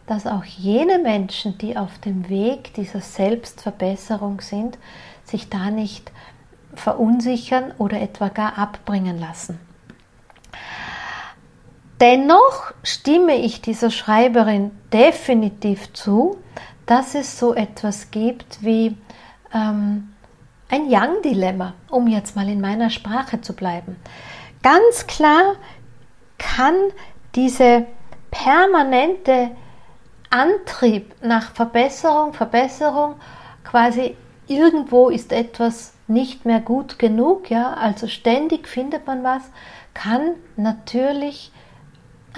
dass 0.06 0.26
auch 0.26 0.44
jene 0.44 0.98
Menschen, 0.98 1.58
die 1.58 1.76
auf 1.76 1.98
dem 1.98 2.28
Weg 2.28 2.74
dieser 2.74 3.00
Selbstverbesserung 3.00 4.40
sind, 4.40 4.78
sich 5.24 5.50
da 5.50 5.70
nicht 5.70 6.10
verunsichern 6.74 7.72
oder 7.78 8.00
etwa 8.00 8.28
gar 8.28 8.58
abbringen 8.58 9.20
lassen. 9.20 9.60
Dennoch 12.00 12.72
stimme 12.82 13.36
ich 13.36 13.60
dieser 13.60 13.90
Schreiberin 13.90 14.70
definitiv 14.92 15.92
zu, 15.92 16.38
dass 16.86 17.14
es 17.14 17.38
so 17.38 17.54
etwas 17.54 18.10
gibt 18.10 18.62
wie 18.62 18.96
ähm, 19.52 20.14
ein 20.68 20.86
Young-Dilemma, 20.88 21.74
um 21.88 22.06
jetzt 22.06 22.36
mal 22.36 22.48
in 22.48 22.60
meiner 22.60 22.90
Sprache 22.90 23.40
zu 23.40 23.54
bleiben. 23.54 23.96
Ganz 24.62 25.06
klar 25.06 25.56
kann 26.36 26.74
diese 27.34 27.86
permanente 28.30 29.50
Antrieb 30.30 31.14
nach 31.22 31.52
Verbesserung, 31.52 32.34
Verbesserung, 32.34 33.14
quasi 33.64 34.14
irgendwo 34.46 35.08
ist 35.08 35.32
etwas 35.32 35.94
nicht 36.06 36.44
mehr 36.44 36.60
gut 36.60 36.98
genug, 36.98 37.50
ja, 37.50 37.74
also 37.74 38.06
ständig 38.06 38.68
findet 38.68 39.06
man 39.06 39.22
was, 39.22 39.42
kann 39.94 40.34
natürlich 40.56 41.52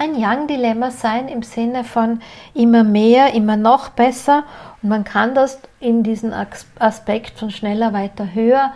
ein 0.01 0.15
Young-Dilemma 0.15 0.89
sein 0.89 1.27
im 1.27 1.43
Sinne 1.43 1.83
von 1.83 2.21
immer 2.55 2.83
mehr, 2.83 3.35
immer 3.35 3.55
noch 3.55 3.89
besser 3.89 4.45
und 4.81 4.89
man 4.89 5.03
kann 5.03 5.35
das 5.35 5.59
in 5.79 6.01
diesen 6.01 6.33
Aspekt 6.79 7.37
von 7.37 7.51
schneller, 7.51 7.93
weiter, 7.93 8.33
höher 8.33 8.73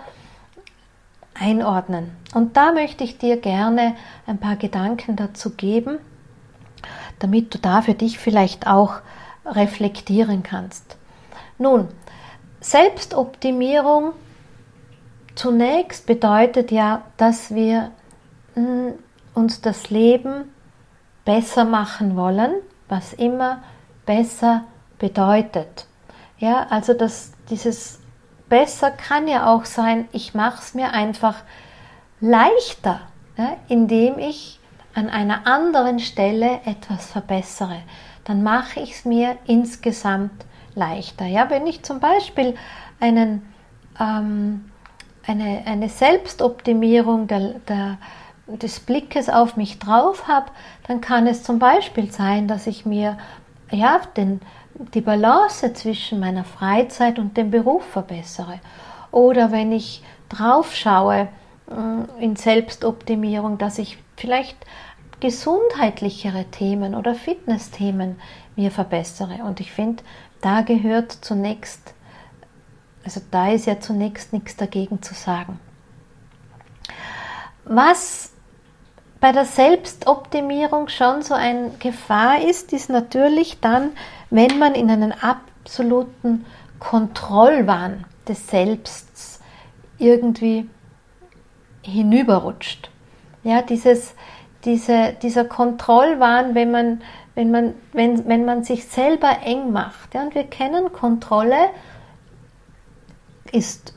einordnen. 1.33 2.11
Und 2.35 2.55
da 2.57 2.73
möchte 2.73 3.03
ich 3.03 3.17
dir 3.17 3.37
gerne 3.37 3.95
ein 4.27 4.37
paar 4.37 4.55
Gedanken 4.55 5.15
dazu 5.15 5.49
geben, 5.49 5.97
damit 7.17 7.55
du 7.55 7.57
da 7.57 7.81
für 7.81 7.95
dich 7.95 8.19
vielleicht 8.19 8.67
auch 8.67 8.97
reflektieren 9.47 10.43
kannst. 10.43 10.95
Nun, 11.57 11.87
Selbstoptimierung 12.59 14.13
zunächst 15.33 16.05
bedeutet 16.05 16.69
ja, 16.69 17.01
dass 17.17 17.55
wir 17.55 17.89
hm, 18.53 18.93
uns 19.33 19.61
das 19.61 19.89
Leben 19.89 20.51
besser 21.25 21.65
machen 21.65 22.15
wollen, 22.15 22.53
was 22.87 23.13
immer 23.13 23.63
besser 24.05 24.63
bedeutet. 24.99 25.87
Ja, 26.37 26.67
also 26.69 26.93
das, 26.93 27.33
dieses 27.49 27.99
besser 28.47 28.91
kann 28.91 29.27
ja 29.27 29.47
auch 29.47 29.65
sein, 29.65 30.07
ich 30.11 30.33
mache 30.33 30.61
es 30.61 30.73
mir 30.73 30.91
einfach 30.91 31.35
leichter, 32.21 33.01
ja, 33.37 33.57
indem 33.67 34.19
ich 34.19 34.59
an 34.93 35.09
einer 35.09 35.45
anderen 35.45 35.99
Stelle 35.99 36.61
etwas 36.65 37.07
verbessere. 37.07 37.81
Dann 38.23 38.43
mache 38.43 38.79
ich 38.79 38.93
es 38.93 39.05
mir 39.05 39.37
insgesamt 39.45 40.45
leichter. 40.73 41.25
Ja, 41.25 41.49
wenn 41.49 41.67
ich 41.67 41.83
zum 41.83 41.99
Beispiel 41.99 42.55
einen, 42.99 43.45
ähm, 43.99 44.71
eine, 45.27 45.63
eine 45.65 45.89
Selbstoptimierung 45.89 47.27
der, 47.27 47.59
der, 47.67 47.97
des 48.47 48.79
Blickes 48.79 49.29
auf 49.29 49.57
mich 49.57 49.79
drauf 49.79 50.27
habe, 50.27 50.51
dann 50.87 51.01
kann 51.01 51.27
es 51.27 51.43
zum 51.43 51.59
Beispiel 51.59 52.11
sein, 52.11 52.47
dass 52.47 52.67
ich 52.67 52.85
mir 52.85 53.17
ja, 53.71 53.99
den, 54.15 54.41
die 54.93 55.01
Balance 55.01 55.73
zwischen 55.73 56.19
meiner 56.19 56.43
Freizeit 56.43 57.17
und 57.17 57.37
dem 57.37 57.51
Beruf 57.51 57.83
verbessere. 57.85 58.59
Oder 59.11 59.51
wenn 59.51 59.71
ich 59.71 60.03
drauf 60.29 60.75
schaue 60.75 61.27
äh, 61.69 62.23
in 62.23 62.35
Selbstoptimierung, 62.35 63.57
dass 63.57 63.79
ich 63.79 63.97
vielleicht 64.15 64.57
gesundheitlichere 65.19 66.45
Themen 66.45 66.93
oder 66.93 67.15
Fitnessthemen 67.15 68.19
mir 68.55 68.69
verbessere. 68.71 69.43
Und 69.43 69.59
ich 69.59 69.71
finde, 69.71 70.03
da 70.41 70.61
gehört 70.61 71.11
zunächst, 71.11 71.93
also 73.03 73.21
da 73.31 73.51
ist 73.51 73.65
ja 73.65 73.79
zunächst 73.79 74.33
nichts 74.33 74.55
dagegen 74.55 75.01
zu 75.01 75.13
sagen. 75.13 75.59
Was 77.63 78.34
bei 79.25 79.31
der 79.31 79.45
Selbstoptimierung 79.45 80.87
schon 80.87 81.23
so 81.23 81.33
eine 81.33 81.71
Gefahr 81.79 82.47
ist, 82.47 82.71
ist 82.73 82.91
natürlich 82.91 83.59
dann, 83.59 83.93
wenn 84.29 84.59
man 84.59 84.75
in 84.75 84.87
einen 84.91 85.13
absoluten 85.13 86.45
Kontrollwahn 86.77 88.05
des 88.27 88.47
Selbsts 88.47 89.39
irgendwie 89.97 90.69
hinüberrutscht. 91.81 92.91
Ja, 93.43 93.63
dieses, 93.63 94.13
diese, 94.63 95.15
dieser 95.19 95.45
Kontrollwahn, 95.45 96.53
wenn 96.53 96.69
man, 96.69 97.01
wenn, 97.33 97.49
man, 97.49 97.73
wenn, 97.93 98.27
wenn 98.27 98.45
man 98.45 98.63
sich 98.63 98.85
selber 98.85 99.39
eng 99.43 99.71
macht. 99.71 100.13
Ja, 100.13 100.21
und 100.21 100.35
wir 100.35 100.43
kennen 100.43 100.93
Kontrolle 100.93 101.71
ist 103.51 103.95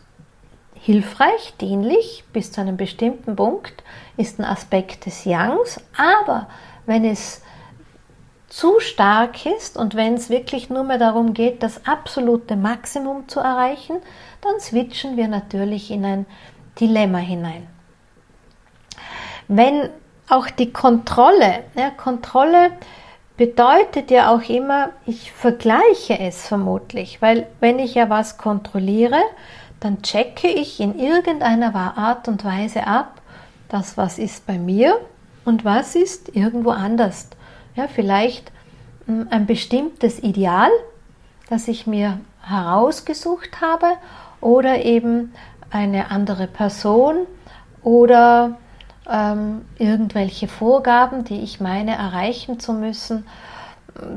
hilfreich, 0.88 1.52
dienlich 1.60 2.24
bis 2.32 2.50
zu 2.50 2.62
einem 2.62 2.78
bestimmten 2.78 3.36
Punkt, 3.36 3.84
ist 4.16 4.38
ein 4.38 4.46
Aspekt 4.46 5.04
des 5.04 5.26
Yangs, 5.26 5.78
aber 5.94 6.48
wenn 6.86 7.04
es 7.04 7.42
zu 8.48 8.80
stark 8.80 9.44
ist 9.44 9.76
und 9.76 9.96
wenn 9.96 10.14
es 10.14 10.30
wirklich 10.30 10.70
nur 10.70 10.84
mehr 10.84 10.96
darum 10.96 11.34
geht, 11.34 11.62
das 11.62 11.84
absolute 11.84 12.56
Maximum 12.56 13.28
zu 13.28 13.38
erreichen, 13.40 13.96
dann 14.40 14.60
switchen 14.60 15.18
wir 15.18 15.28
natürlich 15.28 15.90
in 15.90 16.06
ein 16.06 16.26
Dilemma 16.80 17.18
hinein. 17.18 17.66
Wenn 19.46 19.90
auch 20.30 20.48
die 20.48 20.72
Kontrolle, 20.72 21.64
ja, 21.76 21.90
Kontrolle 21.90 22.70
bedeutet 23.36 24.10
ja 24.10 24.34
auch 24.34 24.48
immer, 24.48 24.88
ich 25.04 25.32
vergleiche 25.32 26.18
es 26.18 26.48
vermutlich, 26.48 27.20
weil 27.20 27.46
wenn 27.60 27.78
ich 27.78 27.94
ja 27.94 28.08
was 28.08 28.38
kontrolliere, 28.38 29.20
dann 29.80 30.02
checke 30.02 30.48
ich 30.48 30.80
in 30.80 30.98
irgendeiner 30.98 31.74
Art 31.74 32.28
und 32.28 32.44
Weise 32.44 32.86
ab, 32.86 33.20
das 33.68 33.96
was 33.96 34.18
ist 34.18 34.46
bei 34.46 34.58
mir 34.58 34.98
und 35.44 35.64
was 35.64 35.94
ist 35.94 36.34
irgendwo 36.34 36.70
anders. 36.70 37.28
Ja, 37.74 37.86
vielleicht 37.86 38.50
hm, 39.06 39.28
ein 39.30 39.46
bestimmtes 39.46 40.22
Ideal, 40.22 40.70
das 41.48 41.68
ich 41.68 41.86
mir 41.86 42.20
herausgesucht 42.42 43.60
habe 43.60 43.86
oder 44.40 44.84
eben 44.84 45.32
eine 45.70 46.10
andere 46.10 46.46
Person 46.46 47.26
oder 47.82 48.58
ähm, 49.08 49.64
irgendwelche 49.78 50.48
Vorgaben, 50.48 51.24
die 51.24 51.40
ich 51.40 51.60
meine 51.60 51.92
erreichen 51.92 52.58
zu 52.60 52.72
müssen. 52.72 53.26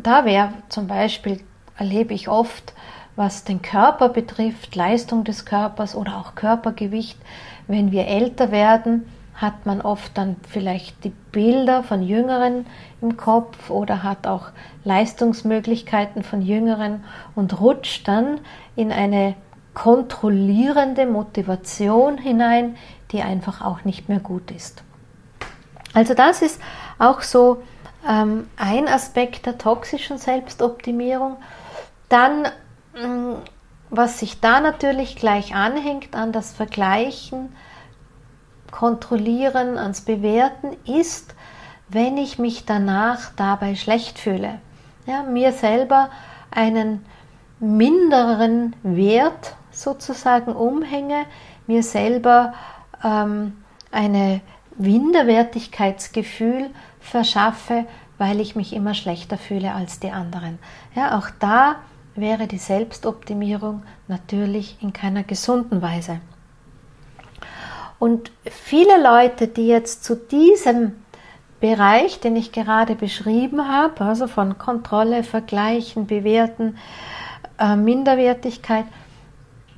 Da 0.03 0.25
wäre 0.25 0.53
zum 0.70 0.88
Beispiel, 0.88 1.41
erlebe 1.77 2.13
ich 2.13 2.30
oft, 2.30 2.74
was 3.15 3.44
den 3.44 3.62
Körper 3.62 4.10
betrifft, 4.10 4.75
Leistung 4.75 5.24
des 5.24 5.46
Körpers 5.46 5.96
oder 5.96 6.18
auch 6.18 6.36
Körpergewicht. 6.36 7.18
Wenn 7.68 7.91
wir 7.91 8.08
älter 8.08 8.51
werden, 8.51 9.06
hat 9.36 9.65
man 9.65 9.82
oft 9.82 10.18
dann 10.18 10.36
vielleicht 10.48 11.03
die 11.03 11.13
Bilder 11.32 11.84
von 11.84 12.03
Jüngeren 12.03 12.65
im 13.01 13.18
Kopf 13.18 13.70
oder 13.70 14.03
hat 14.03 14.27
auch 14.27 14.50
Leistungsmöglichkeiten 14.84 16.24
von 16.24 16.41
Jüngeren 16.41 17.03
und 17.36 17.60
rutscht 17.60 18.08
dann 18.08 18.39
in 18.75 18.91
eine 18.91 19.36
kontrollierende 19.74 21.06
Motivation 21.06 22.18
hinein, 22.18 22.77
die 23.12 23.22
einfach 23.22 23.62
auch 23.62 23.84
nicht 23.84 24.10
mehr 24.10 24.20
gut 24.20 24.51
ist. 24.51 24.84
Also 25.94 26.13
das 26.13 26.41
ist 26.41 26.62
auch 27.00 27.22
so 27.22 27.63
ähm, 28.08 28.48
ein 28.58 28.88
Aspekt 28.88 29.46
der 29.46 29.58
toxischen 29.58 30.18
Selbstoptimierung. 30.18 31.38
Dann, 32.10 32.48
was 33.89 34.19
sich 34.19 34.39
da 34.39 34.60
natürlich 34.62 35.15
gleich 35.15 35.55
anhängt 35.55 36.15
an 36.15 36.31
das 36.31 36.53
Vergleichen, 36.53 37.55
Kontrollieren, 38.71 39.77
ans 39.77 40.01
Bewerten, 40.01 40.77
ist, 40.86 41.36
wenn 41.89 42.17
ich 42.17 42.39
mich 42.39 42.65
danach 42.65 43.31
dabei 43.36 43.75
schlecht 43.75 44.17
fühle. 44.17 44.62
Ja, 45.05 45.24
mir 45.24 45.51
selber 45.51 46.10
einen 46.51 47.05
minderen 47.60 48.75
Wert 48.81 49.55
sozusagen 49.71 50.53
umhänge, 50.53 51.25
mir 51.67 51.83
selber 51.83 52.53
ähm, 53.03 53.62
eine 53.91 54.41
Minderwertigkeitsgefühl 54.77 56.69
verschaffe, 57.00 57.86
weil 58.17 58.39
ich 58.39 58.55
mich 58.55 58.74
immer 58.74 58.93
schlechter 58.93 59.38
fühle 59.38 59.74
als 59.74 60.00
die 60.00 60.12
anderen. 60.12 60.60
Ja, 60.95 61.17
auch 61.17 61.29
da 61.39 61.75
wäre 62.15 62.48
die 62.48 62.58
Selbstoptimierung 62.58 63.84
natürlich 64.08 64.77
in 64.82 64.94
keiner 64.94 65.24
gesunden 65.24 65.82
Weise. 65.82 66.20
Und 68.00 68.32
viele 68.46 69.01
Leute, 69.01 69.48
die 69.48 69.68
jetzt 69.68 70.03
zu 70.03 70.15
diesem 70.15 70.94
Bereich, 71.60 72.20
den 72.20 72.36
ich 72.36 72.51
gerade 72.51 72.96
beschrieben 72.96 73.68
habe, 73.68 74.03
also 74.03 74.25
von 74.25 74.58
Kontrolle, 74.58 75.24
Vergleichen, 75.24 76.08
Bewerten, 76.08 76.77
äh, 77.60 77.76
Minderwertigkeit, 77.76 78.86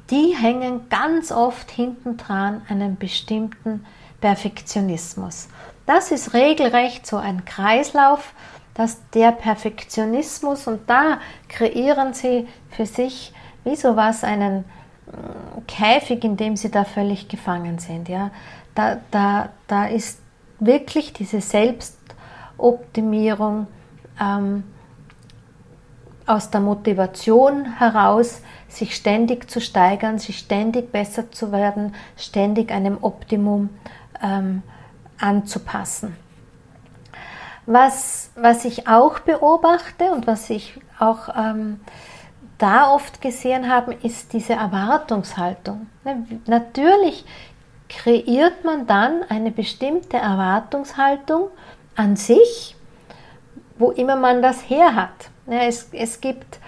die 0.10 0.36
hängen 0.36 0.88
ganz 0.90 1.32
oft 1.32 1.70
hinten 1.70 2.16
dran 2.16 2.62
einem 2.70 2.96
bestimmten 2.96 3.86
Perfektionismus. 4.22 5.50
Das 5.86 6.12
ist 6.12 6.34
regelrecht 6.34 7.06
so 7.06 7.18
ein 7.18 7.44
Kreislauf, 7.44 8.34
dass 8.74 8.98
der 9.12 9.32
Perfektionismus 9.32 10.68
und 10.68 10.90
da 10.90 11.20
kreieren 11.48 12.14
sie 12.14 12.48
für 12.70 12.86
sich 12.86 13.34
wie 13.64 13.76
sowas 13.76 14.24
einen 14.24 14.66
mm, 15.06 15.66
Käfig, 15.68 16.24
in 16.24 16.38
dem 16.38 16.56
sie 16.56 16.72
da 16.72 16.84
völlig 16.84 17.28
gefangen 17.28 17.78
sind. 17.80 18.10
Ja? 18.10 18.32
Da, 18.76 18.98
da, 19.12 19.50
da 19.68 19.86
ist 19.86 20.20
wirklich 20.60 21.14
diese 21.14 21.42
Selbstoptimierung 21.42 23.68
ähm, 24.20 24.64
aus 26.26 26.50
der 26.50 26.62
Motivation 26.62 27.78
heraus, 27.78 28.42
sich 28.70 28.96
ständig 28.96 29.52
zu 29.52 29.62
steigern, 29.62 30.18
sich 30.20 30.40
ständig 30.40 30.92
besser 30.92 31.32
zu 31.32 31.52
werden, 31.52 31.94
ständig 32.18 32.72
einem 32.72 32.98
Optimum 33.02 33.70
ähm, 34.22 34.64
anzupassen. 35.20 36.16
Was, 37.66 38.32
was 38.36 38.66
ich 38.66 38.88
auch 38.88 39.20
beobachte 39.20 40.12
und 40.12 40.28
was 40.28 40.50
ich 40.50 40.80
auch 41.00 41.30
ähm, 41.36 41.80
da 42.58 42.92
oft 42.92 43.22
gesehen 43.22 43.70
habe, 43.70 43.94
ist 43.94 44.34
diese 44.34 44.54
Erwartungshaltung. 44.54 45.88
Ne, 46.04 46.26
natürlich 46.46 47.26
kreiert 47.90 48.64
man 48.64 48.88
dann 48.88 49.24
eine 49.30 49.52
bestimmte 49.52 50.18
Erwartungshaltung 50.18 51.50
an 51.96 52.16
sich, 52.16 52.76
wo 53.78 53.92
immer 53.92 54.16
man 54.16 54.42
das 54.42 54.70
her 54.70 54.96
hat. 54.96 55.30
Ja, 55.48 55.60
es, 55.64 55.90
es 55.92 56.22
gibt 56.22 56.60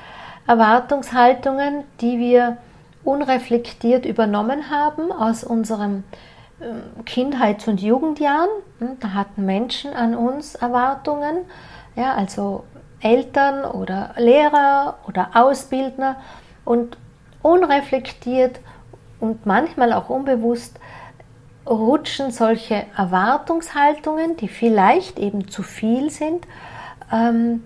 Erwartungshaltungen, 0.48 1.84
die 2.02 2.20
wir 2.20 2.58
unreflektiert 3.04 4.06
übernommen 4.06 4.70
haben 4.70 5.12
aus 5.12 5.44
unserem 5.44 6.04
Kindheits- 7.06 7.68
und 7.68 7.82
Jugendjahren. 7.82 8.50
Hm, 8.80 8.98
da 9.00 9.14
hatten 9.14 9.46
Menschen 9.46 9.94
an 9.94 10.16
uns 10.16 10.56
Erwartungen, 10.56 11.46
ja, 11.96 12.14
also 12.14 12.64
Eltern 13.02 13.66
oder 13.66 14.14
Lehrer 14.18 15.00
oder 15.08 15.32
Ausbildner. 15.34 16.18
Und 16.64 16.98
unreflektiert 17.42 18.60
und 19.20 19.46
manchmal 19.46 19.94
auch 19.94 20.10
unbewusst 20.10 20.80
rutschen 21.68 22.32
solche 22.32 22.86
Erwartungshaltungen, 22.98 24.38
die 24.38 24.48
vielleicht 24.48 25.20
eben 25.20 25.48
zu 25.48 25.62
viel 25.62 26.10
sind, 26.10 26.48
ähm, 27.12 27.64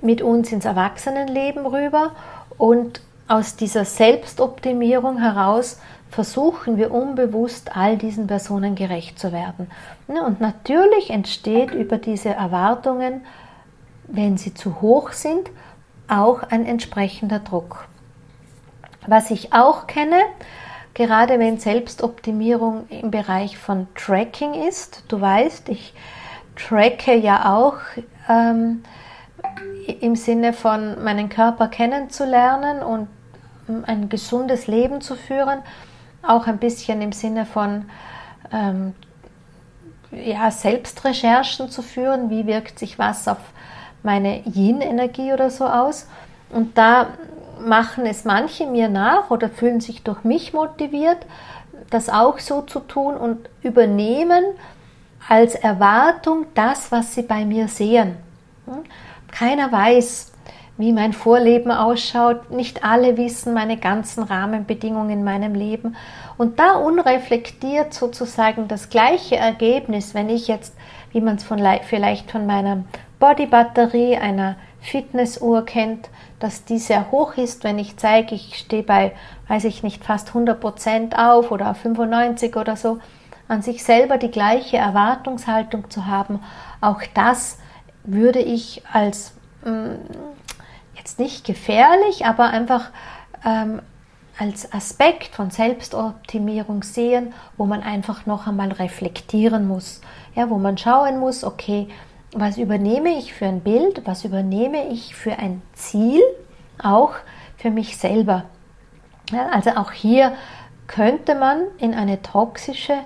mit 0.00 0.22
uns 0.22 0.52
ins 0.52 0.64
Erwachsenenleben 0.64 1.66
rüber. 1.66 2.12
Und 2.56 3.00
aus 3.28 3.56
dieser 3.56 3.84
Selbstoptimierung 3.84 5.18
heraus 5.18 5.80
versuchen 6.10 6.76
wir 6.76 6.92
unbewusst 6.92 7.76
all 7.76 7.96
diesen 7.96 8.26
Personen 8.26 8.74
gerecht 8.74 9.18
zu 9.18 9.32
werden. 9.32 9.70
Und 10.06 10.40
natürlich 10.40 11.10
entsteht 11.10 11.72
über 11.72 11.98
diese 11.98 12.30
Erwartungen, 12.30 13.22
wenn 14.06 14.38
sie 14.38 14.54
zu 14.54 14.80
hoch 14.80 15.12
sind, 15.12 15.50
auch 16.08 16.42
ein 16.42 16.64
entsprechender 16.64 17.40
Druck. 17.40 17.86
Was 19.06 19.30
ich 19.30 19.52
auch 19.52 19.86
kenne, 19.86 20.18
gerade 20.94 21.38
wenn 21.38 21.58
Selbstoptimierung 21.58 22.88
im 22.88 23.10
Bereich 23.10 23.58
von 23.58 23.86
Tracking 23.94 24.54
ist, 24.54 25.04
du 25.08 25.20
weißt, 25.20 25.68
ich 25.68 25.94
tracke 26.56 27.14
ja 27.14 27.54
auch 27.54 27.76
ähm, 28.28 28.82
im 30.00 30.16
Sinne 30.16 30.52
von 30.52 31.02
meinen 31.04 31.28
Körper 31.28 31.68
kennenzulernen 31.68 32.82
und 32.82 33.08
ein 33.86 34.08
gesundes 34.08 34.66
Leben 34.66 35.00
zu 35.00 35.14
führen, 35.14 35.60
auch 36.28 36.46
ein 36.46 36.58
bisschen 36.58 37.00
im 37.02 37.12
Sinne 37.12 37.46
von 37.46 37.86
ähm, 38.52 38.94
ja, 40.10 40.50
Selbstrecherchen 40.50 41.70
zu 41.70 41.82
führen, 41.82 42.30
wie 42.30 42.46
wirkt 42.46 42.78
sich 42.78 42.98
was 42.98 43.28
auf 43.28 43.38
meine 44.02 44.42
Yin-Energie 44.46 45.32
oder 45.32 45.50
so 45.50 45.66
aus. 45.66 46.06
Und 46.50 46.78
da 46.78 47.08
machen 47.60 48.06
es 48.06 48.24
manche 48.24 48.66
mir 48.66 48.88
nach 48.88 49.30
oder 49.30 49.48
fühlen 49.48 49.80
sich 49.80 50.02
durch 50.02 50.24
mich 50.24 50.52
motiviert, 50.52 51.18
das 51.90 52.08
auch 52.08 52.38
so 52.38 52.62
zu 52.62 52.80
tun 52.80 53.16
und 53.16 53.48
übernehmen 53.62 54.44
als 55.28 55.54
Erwartung 55.54 56.46
das, 56.54 56.90
was 56.92 57.14
sie 57.14 57.22
bei 57.22 57.44
mir 57.44 57.68
sehen. 57.68 58.16
Hm? 58.66 58.84
Keiner 59.30 59.70
weiß, 59.70 60.32
wie 60.78 60.92
mein 60.92 61.12
Vorleben 61.12 61.70
ausschaut. 61.70 62.50
Nicht 62.50 62.84
alle 62.84 63.16
wissen 63.16 63.52
meine 63.52 63.76
ganzen 63.76 64.22
Rahmenbedingungen 64.22 65.10
in 65.10 65.24
meinem 65.24 65.54
Leben. 65.54 65.96
Und 66.38 66.58
da 66.58 66.76
unreflektiert 66.76 67.92
sozusagen 67.92 68.68
das 68.68 68.88
gleiche 68.88 69.36
Ergebnis, 69.36 70.14
wenn 70.14 70.30
ich 70.30 70.48
jetzt, 70.48 70.74
wie 71.12 71.20
man 71.20 71.36
es 71.36 71.44
von, 71.44 71.60
vielleicht 71.82 72.30
von 72.30 72.46
meiner 72.46 72.84
Bodybatterie, 73.18 74.16
einer 74.16 74.56
Fitnessuhr 74.80 75.64
kennt, 75.64 76.08
dass 76.38 76.64
die 76.64 76.78
sehr 76.78 77.10
hoch 77.10 77.36
ist, 77.36 77.64
wenn 77.64 77.80
ich 77.80 77.96
zeige, 77.96 78.36
ich 78.36 78.54
stehe 78.56 78.84
bei, 78.84 79.12
weiß 79.48 79.64
ich 79.64 79.82
nicht, 79.82 80.04
fast 80.04 80.28
100 80.28 80.60
Prozent 80.60 81.18
auf 81.18 81.50
oder 81.50 81.72
auf 81.72 81.78
95 81.78 82.54
oder 82.56 82.76
so, 82.76 82.98
an 83.48 83.62
sich 83.62 83.82
selber 83.82 84.18
die 84.18 84.30
gleiche 84.30 84.76
Erwartungshaltung 84.76 85.90
zu 85.90 86.06
haben, 86.06 86.40
auch 86.80 87.02
das 87.14 87.58
würde 88.04 88.38
ich 88.38 88.82
als 88.92 89.32
mm, 89.64 89.96
jetzt 91.08 91.18
nicht 91.18 91.46
gefährlich, 91.46 92.26
aber 92.26 92.50
einfach 92.50 92.90
ähm, 93.44 93.80
als 94.38 94.72
Aspekt 94.72 95.34
von 95.34 95.50
Selbstoptimierung 95.50 96.82
sehen, 96.82 97.32
wo 97.56 97.64
man 97.64 97.82
einfach 97.82 98.26
noch 98.26 98.46
einmal 98.46 98.72
reflektieren 98.72 99.66
muss. 99.66 100.02
Ja, 100.34 100.50
wo 100.50 100.58
man 100.58 100.76
schauen 100.76 101.18
muss, 101.18 101.44
okay, 101.44 101.88
was 102.32 102.58
übernehme 102.58 103.18
ich 103.18 103.32
für 103.32 103.46
ein 103.46 103.60
Bild, 103.60 104.02
was 104.04 104.24
übernehme 104.24 104.88
ich 104.88 105.14
für 105.14 105.38
ein 105.38 105.62
Ziel, 105.72 106.20
auch 106.78 107.14
für 107.56 107.70
mich 107.70 107.96
selber. 107.96 108.44
Ja, 109.32 109.48
also 109.48 109.70
auch 109.70 109.92
hier 109.92 110.34
könnte 110.86 111.34
man 111.34 111.62
in 111.78 111.94
eine 111.94 112.20
toxische 112.20 112.98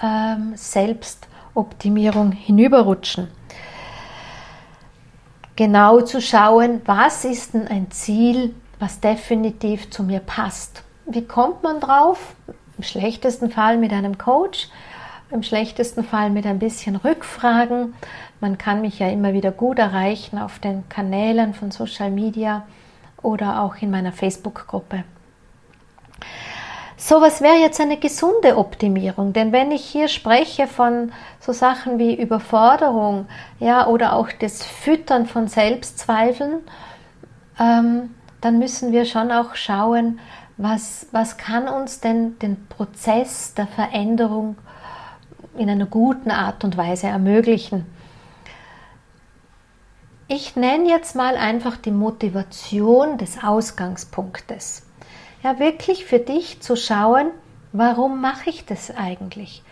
ähm, 0.00 0.52
Selbstoptimierung 0.54 2.30
hinüberrutschen. 2.30 3.28
Genau 5.54 6.00
zu 6.00 6.22
schauen, 6.22 6.80
was 6.86 7.24
ist 7.24 7.52
denn 7.52 7.68
ein 7.68 7.90
Ziel, 7.90 8.54
was 8.78 9.00
definitiv 9.00 9.90
zu 9.90 10.02
mir 10.02 10.20
passt. 10.20 10.82
Wie 11.06 11.24
kommt 11.24 11.62
man 11.62 11.78
drauf? 11.78 12.34
Im 12.78 12.84
schlechtesten 12.84 13.50
Fall 13.50 13.76
mit 13.76 13.92
einem 13.92 14.16
Coach, 14.16 14.68
im 15.30 15.42
schlechtesten 15.42 16.04
Fall 16.04 16.30
mit 16.30 16.46
ein 16.46 16.58
bisschen 16.58 16.96
Rückfragen. 16.96 17.94
Man 18.40 18.56
kann 18.56 18.80
mich 18.80 18.98
ja 18.98 19.08
immer 19.08 19.34
wieder 19.34 19.50
gut 19.50 19.78
erreichen 19.78 20.38
auf 20.38 20.58
den 20.58 20.88
Kanälen 20.88 21.52
von 21.52 21.70
Social 21.70 22.10
Media 22.10 22.66
oder 23.20 23.62
auch 23.62 23.76
in 23.76 23.90
meiner 23.90 24.12
Facebook-Gruppe. 24.12 25.04
So, 26.96 27.20
was 27.20 27.40
wäre 27.40 27.56
jetzt 27.56 27.80
eine 27.80 27.96
gesunde 27.96 28.56
Optimierung? 28.56 29.32
Denn 29.32 29.50
wenn 29.50 29.72
ich 29.72 29.84
hier 29.84 30.08
spreche 30.08 30.66
von 30.66 31.12
so 31.40 31.52
Sachen 31.52 31.98
wie 31.98 32.14
Überforderung, 32.14 33.26
ja, 33.58 33.86
oder 33.86 34.14
auch 34.14 34.28
das 34.38 34.64
Füttern 34.64 35.26
von 35.26 35.48
Selbstzweifeln, 35.48 36.60
ähm, 37.58 38.14
dann 38.40 38.58
müssen 38.58 38.92
wir 38.92 39.04
schon 39.04 39.32
auch 39.32 39.54
schauen, 39.54 40.20
was, 40.56 41.06
was 41.12 41.36
kann 41.38 41.68
uns 41.68 42.00
denn 42.00 42.38
den 42.38 42.68
Prozess 42.68 43.54
der 43.54 43.66
Veränderung 43.66 44.56
in 45.56 45.68
einer 45.68 45.86
guten 45.86 46.30
Art 46.30 46.64
und 46.64 46.76
Weise 46.76 47.06
ermöglichen. 47.06 47.86
Ich 50.28 50.56
nenne 50.56 50.88
jetzt 50.88 51.14
mal 51.14 51.36
einfach 51.36 51.76
die 51.76 51.90
Motivation 51.90 53.18
des 53.18 53.42
Ausgangspunktes. 53.42 54.86
Ja, 55.42 55.58
wirklich 55.58 56.04
für 56.04 56.18
dich 56.18 56.60
zu 56.60 56.76
schauen, 56.76 57.30
warum 57.72 58.20
mache 58.20 58.50
ich 58.50 58.64
das 58.64 58.94
eigentlich? 58.96 59.62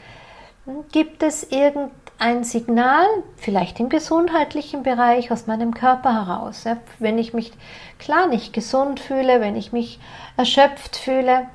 Gibt 0.93 1.23
es 1.23 1.45
irgendein 1.45 1.91
ein 2.21 2.45
Signal, 2.45 3.07
vielleicht 3.37 3.81
im 3.81 3.89
gesundheitlichen 3.89 4.83
Bereich 4.83 5.33
aus 5.33 5.47
meinem 5.47 5.73
Körper 5.73 6.27
heraus. 6.27 6.65
Ja, 6.65 6.77
wenn 6.99 7.17
ich 7.17 7.33
mich 7.33 7.51
klar 7.99 8.27
nicht 8.27 8.53
gesund 8.53 9.01
fühle, 9.01 9.41
wenn 9.41 9.57
ich 9.57 9.73
mich 9.73 9.99
erschöpft 10.37 10.97
fühle 10.97 11.47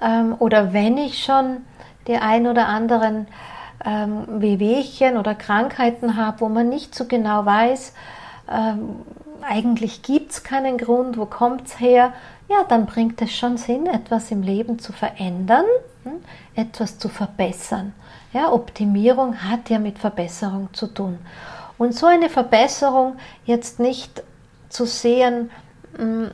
ähm, 0.00 0.36
oder 0.38 0.72
wenn 0.72 0.98
ich 0.98 1.24
schon 1.24 1.64
die 2.06 2.16
ein 2.16 2.46
oder 2.46 2.68
anderen 2.68 3.26
ähm, 3.84 4.40
Wehwehchen 4.40 5.16
oder 5.16 5.34
Krankheiten 5.34 6.16
habe, 6.16 6.42
wo 6.42 6.48
man 6.48 6.68
nicht 6.68 6.94
so 6.94 7.06
genau 7.06 7.44
weiß, 7.44 7.92
ähm, 8.50 8.96
eigentlich 9.42 10.02
gibt 10.02 10.32
es 10.32 10.42
keinen 10.42 10.78
Grund, 10.78 11.18
wo 11.18 11.26
kommt 11.26 11.66
es 11.66 11.80
her, 11.80 12.12
ja, 12.48 12.64
dann 12.68 12.86
bringt 12.86 13.20
es 13.22 13.32
schon 13.32 13.56
Sinn, 13.56 13.86
etwas 13.86 14.30
im 14.30 14.42
Leben 14.42 14.78
zu 14.78 14.92
verändern, 14.92 15.64
hm, 16.02 16.22
etwas 16.54 16.98
zu 16.98 17.08
verbessern. 17.08 17.94
Ja, 18.32 18.52
Optimierung 18.52 19.42
hat 19.42 19.70
ja 19.70 19.78
mit 19.78 19.98
Verbesserung 19.98 20.68
zu 20.72 20.88
tun. 20.88 21.18
Und 21.78 21.94
so 21.94 22.06
eine 22.06 22.28
Verbesserung 22.28 23.16
jetzt 23.44 23.80
nicht 23.80 24.22
zu 24.68 24.86
sehen, 24.86 25.50
mm, 25.98 26.26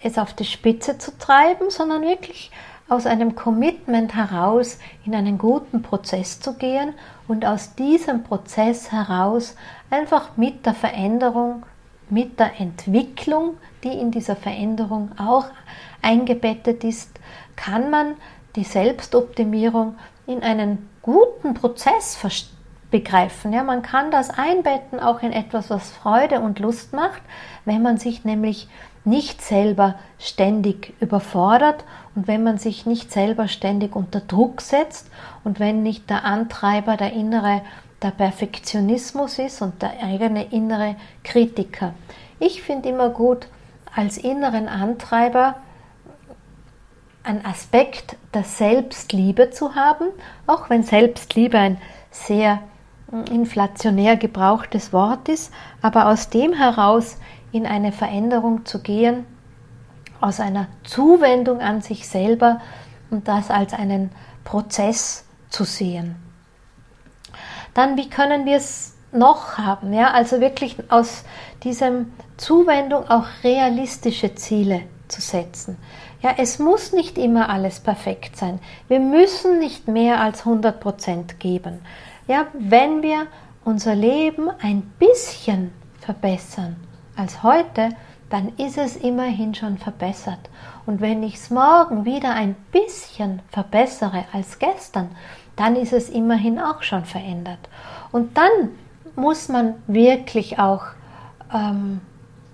es 0.00 0.18
auf 0.18 0.34
die 0.34 0.44
Spitze 0.44 0.98
zu 0.98 1.16
treiben, 1.18 1.70
sondern 1.70 2.02
wirklich 2.02 2.50
aus 2.88 3.06
einem 3.06 3.34
Commitment 3.34 4.14
heraus 4.14 4.78
in 5.04 5.14
einen 5.14 5.38
guten 5.38 5.82
Prozess 5.82 6.40
zu 6.40 6.54
gehen 6.54 6.94
und 7.26 7.44
aus 7.44 7.74
diesem 7.74 8.22
Prozess 8.22 8.90
heraus 8.90 9.56
einfach 9.90 10.36
mit 10.36 10.66
der 10.66 10.74
Veränderung, 10.74 11.64
mit 12.10 12.38
der 12.38 12.60
Entwicklung, 12.60 13.56
die 13.84 13.92
in 13.92 14.10
dieser 14.10 14.36
Veränderung 14.36 15.10
auch 15.18 15.46
eingebettet 16.02 16.84
ist, 16.84 17.18
kann 17.56 17.90
man 17.90 18.14
die 18.56 18.64
Selbstoptimierung 18.64 19.96
in 20.26 20.42
einen 20.42 20.88
guten 21.02 21.54
Prozess 21.54 22.18
begreifen. 22.90 23.52
Ja, 23.52 23.62
man 23.62 23.82
kann 23.82 24.10
das 24.10 24.30
einbetten 24.30 25.00
auch 25.00 25.22
in 25.22 25.32
etwas, 25.32 25.70
was 25.70 25.90
Freude 25.90 26.40
und 26.40 26.58
Lust 26.58 26.92
macht, 26.92 27.22
wenn 27.64 27.82
man 27.82 27.98
sich 27.98 28.24
nämlich 28.24 28.68
nicht 29.04 29.42
selber 29.42 29.94
ständig 30.18 30.94
überfordert 31.00 31.84
und 32.14 32.28
wenn 32.28 32.42
man 32.42 32.58
sich 32.58 32.84
nicht 32.84 33.10
selber 33.12 33.48
ständig 33.48 33.94
unter 33.96 34.20
Druck 34.20 34.60
setzt 34.60 35.10
und 35.44 35.60
wenn 35.60 35.82
nicht 35.82 36.10
der 36.10 36.24
Antreiber 36.24 36.96
der 36.96 37.12
innere 37.12 37.62
der 38.02 38.10
Perfektionismus 38.10 39.38
ist 39.38 39.60
und 39.62 39.82
der 39.82 40.02
eigene 40.02 40.52
innere 40.52 40.96
Kritiker. 41.24 41.94
Ich 42.38 42.62
finde 42.62 42.88
immer 42.88 43.10
gut, 43.10 43.48
als 43.94 44.18
inneren 44.18 44.68
Antreiber 44.68 45.56
ein 47.24 47.44
Aspekt 47.44 48.16
der 48.32 48.44
Selbstliebe 48.44 49.50
zu 49.50 49.74
haben, 49.74 50.06
auch 50.46 50.70
wenn 50.70 50.82
Selbstliebe 50.82 51.58
ein 51.58 51.78
sehr 52.10 52.60
hm, 53.10 53.24
inflationär 53.24 54.16
gebrauchtes 54.16 54.92
Wort 54.92 55.28
ist, 55.28 55.52
aber 55.82 56.06
aus 56.08 56.30
dem 56.30 56.52
heraus 56.52 57.18
in 57.52 57.66
eine 57.66 57.92
Veränderung 57.92 58.64
zu 58.64 58.80
gehen, 58.80 59.26
aus 60.20 60.40
einer 60.40 60.68
Zuwendung 60.84 61.60
an 61.60 61.80
sich 61.80 62.08
selber 62.08 62.60
und 63.10 63.28
das 63.28 63.50
als 63.50 63.72
einen 63.72 64.10
Prozess 64.44 65.24
zu 65.50 65.64
sehen. 65.64 66.27
Dann, 67.78 67.96
wie 67.96 68.10
können 68.10 68.44
wir 68.44 68.56
es 68.56 68.96
noch 69.12 69.56
haben? 69.56 69.92
Ja, 69.92 70.10
also 70.10 70.40
wirklich 70.40 70.74
aus 70.88 71.22
diesem 71.62 72.12
Zuwendung 72.36 73.08
auch 73.08 73.26
realistische 73.44 74.34
Ziele 74.34 74.80
zu 75.06 75.20
setzen. 75.20 75.76
Ja, 76.20 76.34
es 76.38 76.58
muss 76.58 76.92
nicht 76.92 77.16
immer 77.16 77.48
alles 77.48 77.78
perfekt 77.78 78.36
sein. 78.36 78.58
Wir 78.88 78.98
müssen 78.98 79.60
nicht 79.60 79.86
mehr 79.86 80.20
als 80.20 80.40
100 80.40 80.80
Prozent 80.80 81.38
geben. 81.38 81.78
Ja, 82.26 82.48
wenn 82.52 83.04
wir 83.04 83.28
unser 83.64 83.94
Leben 83.94 84.50
ein 84.60 84.82
bisschen 84.98 85.70
verbessern 86.00 86.74
als 87.14 87.44
heute, 87.44 87.90
dann 88.28 88.52
ist 88.56 88.76
es 88.76 88.96
immerhin 88.96 89.54
schon 89.54 89.78
verbessert. 89.78 90.50
Und 90.84 91.00
wenn 91.00 91.22
ich 91.22 91.36
es 91.36 91.50
morgen 91.50 92.04
wieder 92.04 92.34
ein 92.34 92.56
bisschen 92.72 93.40
verbessere 93.50 94.24
als 94.32 94.58
gestern, 94.58 95.10
dann 95.58 95.76
ist 95.76 95.92
es 95.92 96.08
immerhin 96.08 96.60
auch 96.60 96.82
schon 96.82 97.04
verändert. 97.04 97.58
Und 98.12 98.36
dann 98.36 98.70
muss 99.16 99.48
man 99.48 99.74
wirklich 99.86 100.58
auch, 100.58 100.82
ähm, 101.52 102.00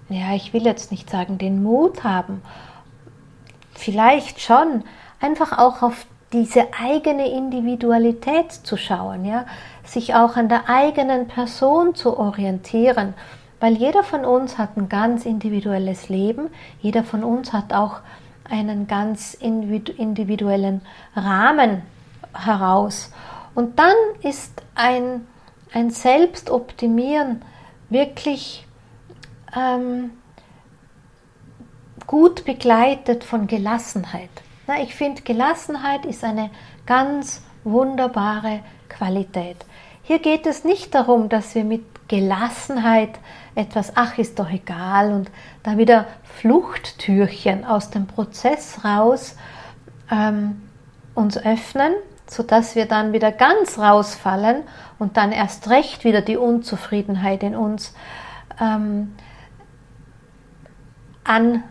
ja, 0.09 0.35
ich 0.35 0.53
will 0.53 0.64
jetzt 0.64 0.90
nicht 0.90 1.11
sagen, 1.11 1.38
den 1.38 1.62
Mut 1.62 2.03
haben. 2.03 2.43
Vielleicht 3.75 4.40
schon 4.40 4.85
einfach 5.21 5.59
auch 5.59 5.83
auf 5.83 6.07
diese 6.33 6.67
eigene 6.83 7.31
Individualität 7.31 8.51
zu 8.51 8.77
schauen, 8.77 9.25
ja, 9.25 9.45
sich 9.85 10.14
auch 10.14 10.37
an 10.37 10.49
der 10.49 10.69
eigenen 10.69 11.29
Person 11.29 11.95
zu 11.95 12.19
orientieren, 12.19 13.14
weil 13.61 13.75
jeder 13.75 14.03
von 14.03 14.25
uns 14.25 14.59
hat 14.59 14.77
ein 14.77 14.88
ganz 14.88 15.27
individuelles 15.27 16.09
Leben, 16.09 16.49
jeder 16.81 17.05
von 17.05 17.23
uns 17.23 17.53
hat 17.53 17.73
auch 17.73 18.01
einen 18.51 18.87
ganz 18.87 19.35
individuellen 19.35 20.81
Rahmen 21.14 21.83
heraus. 22.35 23.11
Und 23.55 23.79
dann 23.79 23.94
ist 24.23 24.62
ein, 24.75 25.27
ein 25.73 25.90
Selbstoptimieren 25.90 27.42
wirklich 27.88 28.66
ähm, 29.57 30.11
gut 32.07 32.44
begleitet 32.44 33.25
von 33.25 33.47
Gelassenheit. 33.47 34.31
Na, 34.66 34.81
ich 34.83 34.94
finde, 34.94 35.23
Gelassenheit 35.23 36.07
ist 36.07 36.25
eine 36.25 36.51
ganz 36.87 37.42
wunderbare 37.64 38.61
Qualität. 38.88 39.57
Hier 40.03 40.18
geht 40.18 40.47
es 40.47 40.64
nicht 40.64 40.94
darum, 40.94 41.29
dass 41.29 41.55
wir 41.55 41.64
mit 41.64 42.09
Gelassenheit 42.09 43.18
etwas, 43.55 43.92
ach, 43.94 44.18
ist 44.18 44.38
doch 44.38 44.51
egal, 44.51 45.12
und 45.12 45.31
da 45.62 45.79
wieder 45.79 46.07
Fluchttürchen 46.23 47.64
aus 47.64 47.90
dem 47.90 48.07
Prozess 48.07 48.85
raus 48.85 49.37
ähm, 50.11 50.62
uns 51.14 51.38
öffnen, 51.38 51.94
sodass 52.26 52.74
wir 52.74 52.87
dann 52.87 53.12
wieder 53.12 53.32
ganz 53.32 53.78
rausfallen 53.78 54.62
und 54.98 55.16
dann 55.16 55.32
erst 55.32 55.68
recht 55.68 56.04
wieder 56.04 56.20
die 56.20 56.37
Unzufriedenheit 56.37 57.42
in 57.42 57.54
uns 57.54 57.94
ähm, 58.60 59.14
an 61.24 61.62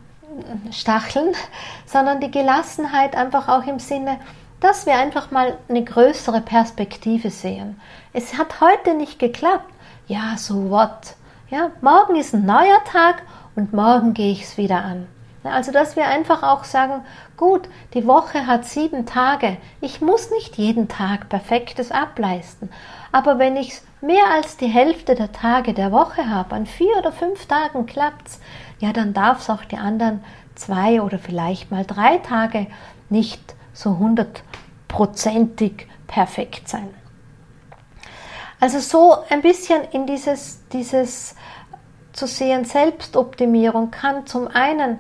Stacheln, 0.72 1.34
sondern 1.86 2.20
die 2.20 2.32
Gelassenheit 2.32 3.16
einfach 3.16 3.48
auch 3.48 3.66
im 3.66 3.80
Sinne, 3.80 4.20
dass 4.60 4.86
wir 4.86 4.96
einfach 4.96 5.32
mal 5.32 5.58
eine 5.68 5.84
größere 5.84 6.42
Perspektive 6.42 7.30
sehen. 7.30 7.80
Es 8.14 8.38
hat 8.38 8.62
heute 8.62 8.94
nicht 8.94 9.20
geklappt. 9.20 9.70
Ja, 10.08 10.38
so 10.38 10.70
what? 10.70 11.16
Ja, 11.50 11.72
morgen 11.82 12.16
ist 12.16 12.34
ein 12.34 12.46
neuer 12.46 12.84
Tag 12.86 13.24
und 13.56 13.74
morgen 13.74 14.14
gehe 14.14 14.32
ich 14.32 14.44
es 14.44 14.58
wieder 14.58 14.84
an. 14.84 15.08
Also, 15.44 15.72
dass 15.72 15.96
wir 15.96 16.08
einfach 16.08 16.42
auch 16.44 16.64
sagen, 16.64 17.04
gut, 17.36 17.68
die 17.94 18.08
Woche 18.08 18.48
hat 18.48 18.66
sieben 18.66 19.06
Tage. 19.06 19.58
Ich 19.82 20.00
muss 20.00 20.32
nicht 20.32 20.58
jeden 20.58 20.88
Tag 20.88 21.28
Perfektes 21.28 21.92
ableisten. 21.92 22.70
Aber 23.12 23.40
wenn 23.40 23.58
ich 23.58 23.82
mehr 24.02 24.32
als 24.34 24.58
die 24.58 24.68
Hälfte 24.68 25.16
der 25.16 25.32
Tage 25.32 25.74
der 25.74 25.92
Woche 25.92 26.30
habe, 26.30 26.56
an 26.56 26.66
vier 26.66 26.98
oder 26.98 27.12
fünf 27.12 27.46
Tagen 27.46 27.86
klappt's, 27.86 28.40
ja, 28.80 28.94
dann 28.94 29.14
darf 29.14 29.42
es 29.42 29.50
auch 29.50 29.66
die 29.66 29.78
anderen 29.78 30.24
zwei 30.56 31.02
oder 31.02 31.20
vielleicht 31.20 31.72
mal 31.72 31.86
drei 31.86 32.18
Tage 32.20 32.68
nicht 33.10 33.56
so 33.74 33.98
hundertprozentig 33.98 35.88
perfekt 36.08 36.70
sein. 36.70 36.90
Also 38.60 38.80
so 38.80 39.18
ein 39.30 39.42
bisschen 39.42 39.84
in 39.92 40.06
dieses, 40.06 40.62
dieses 40.70 41.36
zu 42.14 42.28
sehen, 42.28 42.64
Selbstoptimierung 42.64 43.92
kann 43.92 44.26
zum 44.26 44.48
einen 44.48 45.00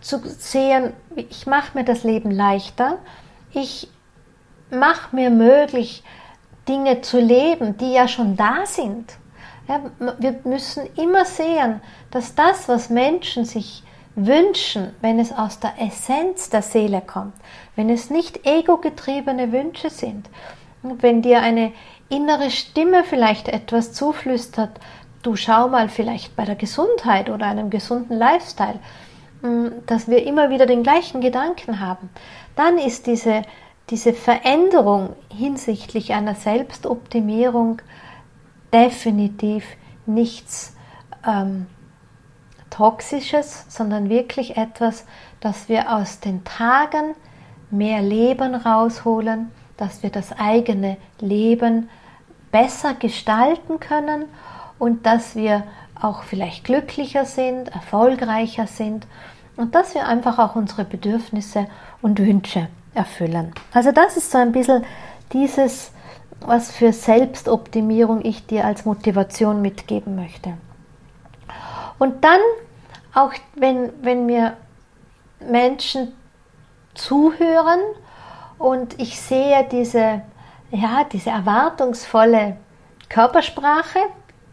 zu 0.00 0.20
sehen, 0.24 0.92
ich 1.14 1.46
mache 1.46 1.76
mir 1.76 1.84
das 1.84 2.04
Leben 2.04 2.30
leichter, 2.30 2.98
ich 3.52 3.88
mache 4.70 5.14
mir 5.14 5.30
möglich, 5.30 6.02
Dinge 6.68 7.00
zu 7.00 7.18
leben, 7.18 7.76
die 7.78 7.92
ja 7.92 8.06
schon 8.06 8.36
da 8.36 8.64
sind. 8.64 9.14
Ja, 9.68 9.80
wir 10.18 10.40
müssen 10.44 10.88
immer 10.96 11.24
sehen, 11.24 11.80
dass 12.10 12.34
das, 12.34 12.68
was 12.68 12.90
Menschen 12.90 13.44
sich 13.44 13.82
wünschen, 14.16 14.92
wenn 15.00 15.18
es 15.18 15.32
aus 15.32 15.60
der 15.60 15.74
Essenz 15.80 16.50
der 16.50 16.62
Seele 16.62 17.00
kommt, 17.00 17.34
wenn 17.76 17.88
es 17.88 18.10
nicht 18.10 18.46
ego-getriebene 18.46 19.52
Wünsche 19.52 19.90
sind, 19.90 20.28
wenn 20.82 21.22
dir 21.22 21.40
eine 21.40 21.72
innere 22.08 22.50
Stimme 22.50 23.04
vielleicht 23.04 23.48
etwas 23.48 23.92
zuflüstert, 23.92 24.80
du 25.22 25.36
schau 25.36 25.68
mal 25.68 25.88
vielleicht 25.88 26.34
bei 26.36 26.44
der 26.44 26.56
Gesundheit 26.56 27.30
oder 27.30 27.46
einem 27.46 27.70
gesunden 27.70 28.16
Lifestyle, 28.16 28.80
dass 29.86 30.08
wir 30.08 30.26
immer 30.26 30.50
wieder 30.50 30.66
den 30.66 30.82
gleichen 30.82 31.20
Gedanken 31.20 31.80
haben, 31.80 32.10
dann 32.56 32.78
ist 32.78 33.06
diese, 33.06 33.42
diese 33.88 34.12
Veränderung 34.12 35.14
hinsichtlich 35.32 36.12
einer 36.12 36.34
Selbstoptimierung 36.34 37.80
definitiv 38.72 39.64
nichts 40.06 40.74
ähm, 41.26 41.66
Toxisches, 42.70 43.66
sondern 43.68 44.08
wirklich 44.08 44.56
etwas, 44.56 45.04
dass 45.40 45.68
wir 45.68 45.92
aus 45.92 46.20
den 46.20 46.44
Tagen 46.44 47.14
mehr 47.70 48.00
Leben 48.00 48.54
rausholen, 48.54 49.50
dass 49.76 50.02
wir 50.02 50.10
das 50.10 50.32
eigene 50.38 50.96
Leben 51.18 51.88
besser 52.52 52.94
gestalten 52.94 53.80
können 53.80 54.26
und 54.78 55.06
dass 55.06 55.34
wir 55.34 55.64
auch 56.00 56.22
vielleicht 56.22 56.64
glücklicher 56.64 57.24
sind, 57.24 57.68
erfolgreicher 57.68 58.66
sind 58.66 59.06
und 59.56 59.74
dass 59.74 59.94
wir 59.94 60.06
einfach 60.06 60.38
auch 60.38 60.56
unsere 60.56 60.84
Bedürfnisse 60.84 61.66
und 62.02 62.18
Wünsche 62.18 62.68
erfüllen. 62.94 63.52
Also 63.72 63.92
das 63.92 64.16
ist 64.16 64.30
so 64.30 64.38
ein 64.38 64.52
bisschen 64.52 64.84
dieses, 65.32 65.92
was 66.40 66.70
für 66.72 66.92
Selbstoptimierung 66.92 68.24
ich 68.24 68.46
dir 68.46 68.64
als 68.64 68.84
Motivation 68.84 69.62
mitgeben 69.62 70.16
möchte. 70.16 70.54
Und 71.98 72.24
dann, 72.24 72.40
auch 73.14 73.32
wenn, 73.54 73.92
wenn 74.02 74.26
mir 74.26 74.56
Menschen 75.40 76.12
zuhören 76.94 77.80
und 78.58 79.00
ich 79.00 79.20
sehe 79.20 79.66
diese, 79.70 80.22
ja, 80.70 81.04
diese 81.12 81.30
erwartungsvolle 81.30 82.56
Körpersprache, 83.08 83.98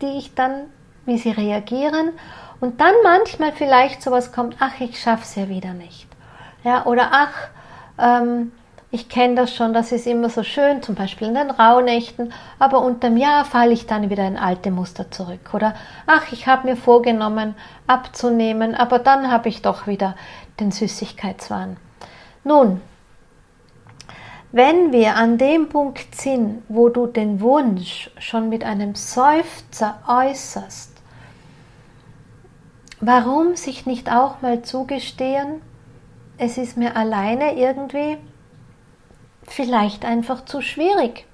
die 0.02 0.18
ich 0.18 0.36
dann 0.36 0.66
wie 1.08 1.18
sie 1.18 1.32
reagieren 1.32 2.12
und 2.60 2.80
dann 2.80 2.94
manchmal 3.04 3.52
vielleicht 3.52 4.04
sowas 4.04 4.32
kommt, 4.32 4.58
ach, 4.60 4.80
ich 4.80 5.00
schaff's 5.00 5.36
ja 5.36 5.50
wieder 5.50 5.74
nicht. 5.74 6.08
Ja, 6.64 6.86
oder 6.86 7.10
ach, 7.12 7.50
ähm, 7.98 8.52
ich 8.90 9.10
kenne 9.10 9.36
das 9.36 9.54
schon, 9.54 9.74
das 9.74 9.92
ist 9.92 10.08
immer 10.08 10.30
so 10.30 10.44
schön, 10.44 10.82
zum 10.82 10.96
Beispiel 10.96 11.28
in 11.28 11.36
den 11.36 11.52
Rauhnächten, 11.52 12.34
aber 12.58 12.82
unterm 12.82 13.18
Jahr 13.18 13.44
falle 13.44 13.74
ich 13.74 13.86
dann 13.86 14.10
wieder 14.10 14.26
in 14.26 14.38
alte 14.38 14.72
Muster 14.72 15.12
zurück. 15.12 15.54
Oder 15.54 15.76
ach, 16.06 16.32
ich 16.32 16.48
habe 16.48 16.68
mir 16.68 16.78
vorgenommen, 16.78 17.56
abzunehmen, 17.86 18.76
aber 18.76 19.00
dann 19.00 19.32
habe 19.32 19.50
ich 19.50 19.62
doch 19.62 19.88
wieder 19.88 20.16
den 20.60 20.72
Süßigkeitswahn. 20.72 21.78
Nun, 22.44 22.82
wenn 24.54 24.94
wir 24.94 25.18
an 25.18 25.38
dem 25.38 25.68
Punkt 25.68 26.16
sind, 26.16 26.64
wo 26.70 26.88
du 26.88 27.08
den 27.08 27.42
Wunsch 27.42 28.10
schon 28.18 28.48
mit 28.48 28.64
einem 28.64 28.96
Seufzer 28.96 30.00
äußerst, 30.08 30.97
warum 33.00 33.56
sich 33.56 33.86
nicht 33.86 34.12
auch 34.12 34.42
mal 34.42 34.62
zugestehen, 34.62 35.62
es 36.38 36.58
ist 36.58 36.78
mir 36.78 36.96
alleine 36.96 37.56
irgendwie 37.56 38.18
vielleicht 39.48 40.06
einfach 40.06 40.46
zu 40.46 40.62
schwierig. 40.62 41.26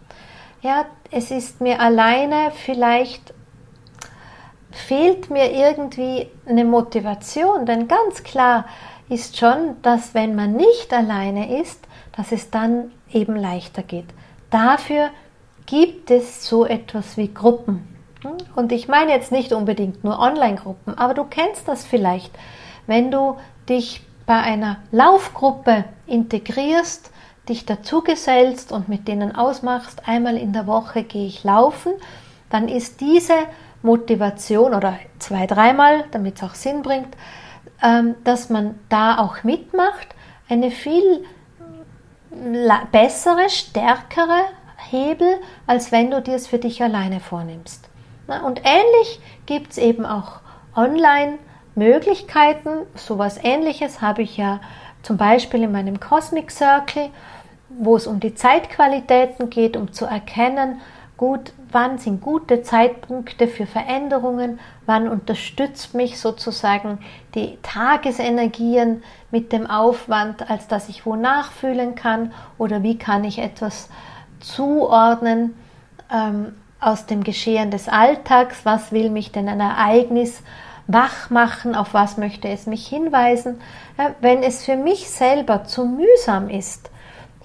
Ja, 0.62 0.86
es 1.12 1.32
ist 1.32 1.62
mir 1.62 1.80
alleine 1.82 2.52
vielleicht 2.52 3.34
fehlt 4.72 5.30
mir 5.30 5.52
irgendwie 5.52 6.30
eine 6.46 6.66
Motivation, 6.66 7.66
denn 7.66 7.88
ganz 7.88 8.24
klar 8.24 8.66
ist 9.10 9.38
schon, 9.38 9.82
dass 9.82 10.14
wenn 10.14 10.36
man 10.36 10.54
nicht 10.54 10.94
alleine 10.94 11.60
ist, 11.62 11.88
dass 12.16 12.32
es 12.32 12.50
dann 12.50 12.92
eben 13.12 13.36
leichter 13.36 13.84
geht. 13.84 14.08
Dafür 14.50 15.10
gibt 15.66 16.12
es 16.12 16.48
so 16.48 16.66
etwas 16.66 17.18
wie 17.18 17.34
Gruppen. 17.34 17.88
Und 18.56 18.72
ich 18.72 18.88
meine 18.88 19.12
jetzt 19.12 19.32
nicht 19.32 19.54
unbedingt 19.54 20.04
nur 20.04 20.20
Online-Gruppen, 20.20 20.98
aber 20.98 21.14
du 21.14 21.24
kennst 21.26 21.68
das 21.68 21.86
vielleicht, 21.86 22.32
wenn 22.88 23.12
du 23.12 23.38
dich 23.68 24.02
bei 24.26 24.38
einer 24.38 24.78
Laufgruppe 24.92 25.86
integrierst, 26.08 27.12
dich 27.50 27.66
dazugesellst 27.66 28.72
und 28.72 28.88
mit 28.88 29.08
denen 29.08 29.36
ausmachst, 29.36 30.08
einmal 30.08 30.38
in 30.38 30.54
der 30.54 30.68
Woche 30.68 31.04
gehe 31.04 31.28
ich 31.28 31.44
laufen, 31.44 31.92
dann 32.50 32.70
ist 32.70 33.02
diese 33.02 33.34
Motivation 33.82 34.74
oder 34.74 34.98
zwei, 35.20 35.46
dreimal, 35.46 36.06
damit 36.12 36.38
es 36.38 36.44
auch 36.44 36.56
Sinn 36.56 36.82
bringt, 36.84 37.16
ähm, 37.82 38.16
dass 38.24 38.50
man 38.50 38.80
da 38.88 39.18
auch 39.18 39.44
mitmacht, 39.44 40.08
eine 40.48 40.72
viel 40.72 41.26
bessere, 42.92 43.50
stärkere 43.50 44.46
Hebel, 44.90 45.40
als 45.68 45.92
wenn 45.92 46.12
du 46.12 46.22
dir 46.22 46.36
es 46.36 46.48
für 46.48 46.60
dich 46.60 46.82
alleine 46.82 47.20
vornimmst. 47.20 47.90
Und 48.28 48.62
ähnlich 48.64 49.20
gibt 49.46 49.72
es 49.72 49.78
eben 49.78 50.06
auch 50.06 50.40
online 50.76 51.38
Möglichkeiten. 51.76 52.86
Sowas 52.96 53.38
ähnliches 53.42 54.02
habe 54.02 54.22
ich 54.22 54.38
ja 54.38 54.62
zum 55.02 55.18
Beispiel 55.18 55.64
in 55.64 55.72
meinem 55.72 56.00
Cosmic 56.00 56.52
Circle, 56.52 57.10
wo 57.70 57.96
es 57.96 58.08
um 58.08 58.20
die 58.20 58.36
Zeitqualitäten 58.36 59.50
geht, 59.50 59.76
um 59.76 59.92
zu 59.92 60.06
erkennen, 60.06 60.82
gut, 61.18 61.54
wann 61.72 61.98
sind 61.98 62.22
gute 62.22 62.64
Zeitpunkte 62.64 63.48
für 63.48 63.66
Veränderungen, 63.66 64.60
wann 64.86 65.08
unterstützt 65.08 65.94
mich 65.94 66.20
sozusagen 66.20 67.00
die 67.36 67.58
Tagesenergien 67.62 69.04
mit 69.32 69.52
dem 69.52 69.68
Aufwand, 69.68 70.50
als 70.50 70.68
dass 70.68 70.90
ich 70.90 71.06
wo 71.06 71.16
nachfühlen 71.16 71.96
kann 71.96 72.34
oder 72.58 72.84
wie 72.84 72.98
kann 72.98 73.24
ich 73.24 73.40
etwas 73.40 73.90
zuordnen 74.40 75.56
ähm, 76.12 76.56
aus 76.86 77.06
dem 77.06 77.24
Geschehen 77.24 77.72
des 77.72 77.88
Alltags, 77.90 78.66
was 78.66 78.92
will 78.92 79.10
mich 79.10 79.32
denn 79.32 79.48
ein 79.48 79.60
Ereignis 79.60 80.42
wach 80.88 81.30
machen, 81.30 81.76
auf 81.76 81.94
was 81.94 82.18
möchte 82.18 82.50
es 82.50 82.66
mich 82.68 82.88
hinweisen. 82.88 83.62
Wenn 84.22 84.44
es 84.44 84.66
für 84.66 84.76
mich 84.76 85.10
selber 85.10 85.64
zu 85.64 85.86
mühsam 85.86 86.50
ist, 86.50 86.90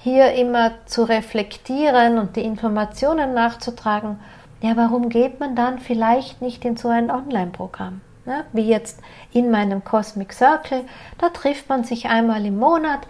hier 0.01 0.33
immer 0.33 0.73
zu 0.87 1.05
reflektieren 1.05 2.19
und 2.19 2.37
die 2.37 2.45
Informationen 2.45 3.35
nachzutragen, 3.35 4.19
ja, 4.61 4.77
warum 4.77 5.09
geht 5.09 5.39
man 5.39 5.55
dann 5.55 5.79
vielleicht 5.79 6.43
nicht 6.43 6.65
in 6.65 6.77
so 6.77 6.89
ein 6.89 7.11
Online-Programm? 7.11 8.01
Ja, 8.27 8.45
wie 8.53 8.69
jetzt 8.69 9.01
in 9.33 9.51
meinem 9.51 9.85
Cosmic 9.85 10.33
Circle, 10.33 10.85
da 11.19 11.31
trifft 11.31 11.69
man 11.69 11.85
sich 11.85 12.07
einmal 12.07 12.45
im 12.45 12.59
Monat, 12.59 13.07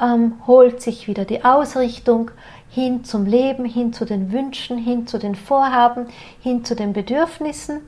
ähm, 0.00 0.40
holt 0.46 0.80
sich 0.80 1.08
wieder 1.08 1.24
die 1.24 1.44
Ausrichtung 1.44 2.30
hin 2.72 3.04
zum 3.04 3.26
Leben, 3.26 3.64
hin 3.64 3.92
zu 3.92 4.04
den 4.04 4.32
Wünschen, 4.32 4.78
hin 4.78 5.06
zu 5.06 5.18
den 5.18 5.34
Vorhaben, 5.34 6.06
hin 6.40 6.64
zu 6.64 6.74
den 6.74 6.92
Bedürfnissen 6.92 7.80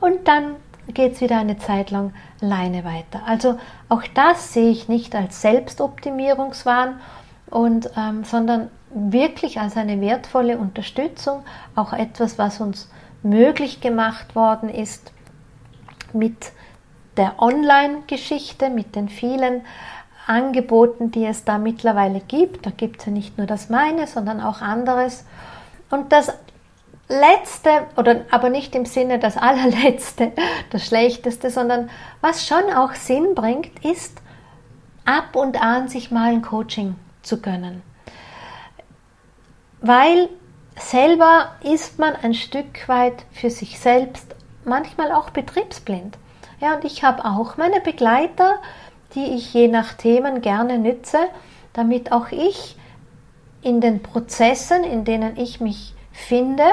und 0.00 0.28
dann 0.28 0.56
geht 0.92 1.14
es 1.14 1.20
wieder 1.20 1.38
eine 1.38 1.58
Zeit 1.58 1.90
lang 1.90 2.12
alleine 2.40 2.84
weiter. 2.84 3.22
Also 3.26 3.58
auch 3.88 4.02
das 4.14 4.52
sehe 4.52 4.70
ich 4.70 4.88
nicht 4.88 5.14
als 5.14 5.40
Selbstoptimierungswahn, 5.42 7.00
und, 7.50 7.90
ähm, 7.96 8.24
sondern 8.24 8.70
wirklich 8.90 9.60
als 9.60 9.76
eine 9.76 10.00
wertvolle 10.00 10.58
Unterstützung, 10.58 11.44
auch 11.74 11.92
etwas, 11.92 12.38
was 12.38 12.60
uns 12.60 12.90
möglich 13.22 13.80
gemacht 13.80 14.34
worden 14.34 14.68
ist 14.68 15.12
mit 16.12 16.52
der 17.16 17.40
Online-Geschichte, 17.40 18.68
mit 18.70 18.94
den 18.94 19.08
vielen 19.08 19.62
Angeboten, 20.26 21.10
die 21.10 21.24
es 21.24 21.44
da 21.44 21.58
mittlerweile 21.58 22.20
gibt. 22.20 22.66
Da 22.66 22.70
gibt 22.70 23.00
es 23.00 23.06
ja 23.06 23.12
nicht 23.12 23.38
nur 23.38 23.46
das 23.46 23.70
meine, 23.70 24.06
sondern 24.06 24.40
auch 24.40 24.60
anderes. 24.60 25.24
Und 25.90 26.12
das 26.12 26.32
letzte, 27.08 27.70
oder 27.96 28.22
aber 28.30 28.50
nicht 28.50 28.74
im 28.74 28.84
Sinne 28.84 29.18
das 29.18 29.36
allerletzte, 29.36 30.32
das 30.70 30.86
schlechteste, 30.86 31.50
sondern 31.50 31.90
was 32.20 32.46
schon 32.46 32.72
auch 32.74 32.94
Sinn 32.94 33.34
bringt, 33.34 33.84
ist 33.84 34.20
ab 35.04 35.36
und 35.36 35.60
an 35.62 35.88
sich 35.88 36.10
mal 36.10 36.32
ein 36.32 36.42
Coaching 36.42 36.96
zu 37.22 37.40
gönnen. 37.40 37.82
Weil 39.80 40.28
selber 40.78 41.52
ist 41.62 41.98
man 41.98 42.16
ein 42.16 42.34
Stück 42.34 42.88
weit 42.88 43.24
für 43.30 43.50
sich 43.50 43.78
selbst 43.78 44.34
manchmal 44.64 45.12
auch 45.12 45.30
betriebsblind. 45.30 46.18
Ja, 46.60 46.74
und 46.74 46.84
ich 46.84 47.04
habe 47.04 47.24
auch 47.24 47.56
meine 47.56 47.80
Begleiter, 47.80 48.58
die 49.16 49.34
ich 49.34 49.52
je 49.52 49.68
nach 49.68 49.94
Themen 49.94 50.42
gerne 50.42 50.78
nütze, 50.78 51.18
damit 51.72 52.12
auch 52.12 52.30
ich 52.30 52.76
in 53.62 53.80
den 53.80 54.02
Prozessen, 54.02 54.84
in 54.84 55.04
denen 55.04 55.36
ich 55.36 55.60
mich 55.60 55.94
finde, 56.12 56.64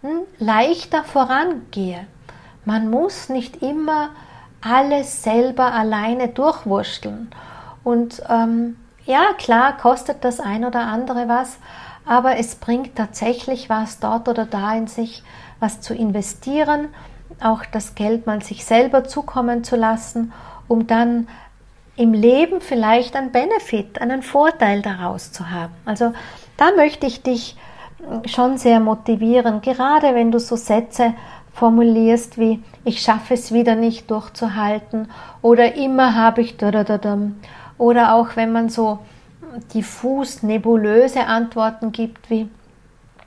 hm, 0.00 0.22
leichter 0.38 1.04
vorangehe. 1.04 2.06
Man 2.64 2.88
muss 2.88 3.28
nicht 3.28 3.62
immer 3.62 4.10
alles 4.62 5.22
selber 5.22 5.72
alleine 5.72 6.28
durchwurschteln. 6.28 7.30
Und 7.84 8.22
ähm, 8.28 8.76
ja, 9.04 9.32
klar 9.38 9.76
kostet 9.76 10.24
das 10.24 10.40
ein 10.40 10.64
oder 10.64 10.80
andere 10.80 11.28
was, 11.28 11.58
aber 12.06 12.38
es 12.38 12.54
bringt 12.54 12.96
tatsächlich 12.96 13.68
was 13.68 14.00
dort 14.00 14.28
oder 14.28 14.46
da 14.46 14.74
in 14.74 14.86
sich, 14.86 15.22
was 15.58 15.80
zu 15.80 15.94
investieren, 15.94 16.88
auch 17.42 17.64
das 17.64 17.94
Geld 17.94 18.26
mal 18.26 18.42
sich 18.42 18.64
selber 18.64 19.04
zukommen 19.04 19.64
zu 19.64 19.76
lassen, 19.76 20.32
um 20.68 20.86
dann 20.86 21.28
im 22.00 22.14
Leben 22.14 22.60
vielleicht 22.60 23.14
einen 23.14 23.30
Benefit, 23.30 24.00
einen 24.00 24.22
Vorteil 24.22 24.80
daraus 24.80 25.32
zu 25.32 25.50
haben. 25.50 25.74
Also 25.84 26.12
da 26.56 26.70
möchte 26.74 27.06
ich 27.06 27.22
dich 27.22 27.56
schon 28.24 28.56
sehr 28.56 28.80
motivieren, 28.80 29.60
gerade 29.60 30.14
wenn 30.14 30.32
du 30.32 30.40
so 30.40 30.56
Sätze 30.56 31.12
formulierst 31.52 32.38
wie 32.38 32.62
ich 32.84 33.02
schaffe 33.02 33.34
es 33.34 33.52
wieder 33.52 33.74
nicht 33.74 34.10
durchzuhalten 34.10 35.10
oder 35.42 35.74
immer 35.74 36.14
habe 36.14 36.40
ich 36.40 36.56
oder 37.76 38.14
auch 38.14 38.28
wenn 38.36 38.52
man 38.52 38.70
so 38.70 39.00
diffus 39.74 40.42
nebulöse 40.42 41.26
Antworten 41.26 41.92
gibt 41.92 42.30
wie 42.30 42.48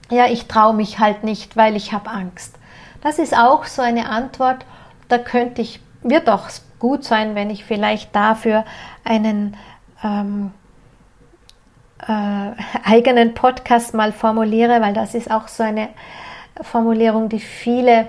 ja, 0.10 0.28
ich 0.28 0.48
traue 0.48 0.74
mich 0.74 1.00
halt 1.00 1.24
nicht, 1.24 1.56
weil 1.58 1.76
ich 1.76 1.94
habe 1.94 2.10
Angst. 2.10 2.56
Das 3.02 3.20
ist 3.20 3.36
auch 3.36 3.66
so 3.66 3.82
eine 3.82 4.10
Antwort, 4.10 4.66
da 5.10 5.18
könnte 5.18 5.62
ich, 5.62 5.80
wird 6.02 6.30
auch 6.30 6.50
gut 6.84 7.06
sein, 7.06 7.34
wenn 7.34 7.50
ich 7.50 7.64
vielleicht 7.64 8.14
dafür 8.14 8.66
einen 9.06 9.56
ähm, 10.04 10.52
äh, 12.06 12.06
eigenen 12.84 13.34
Podcast 13.34 13.94
mal 13.94 14.12
formuliere, 14.12 14.82
weil 14.82 14.94
das 14.94 15.16
ist 15.16 15.32
auch 15.32 15.48
so 15.48 15.64
eine 15.64 15.88
Formulierung, 16.62 17.30
die 17.30 17.40
viele 17.40 18.08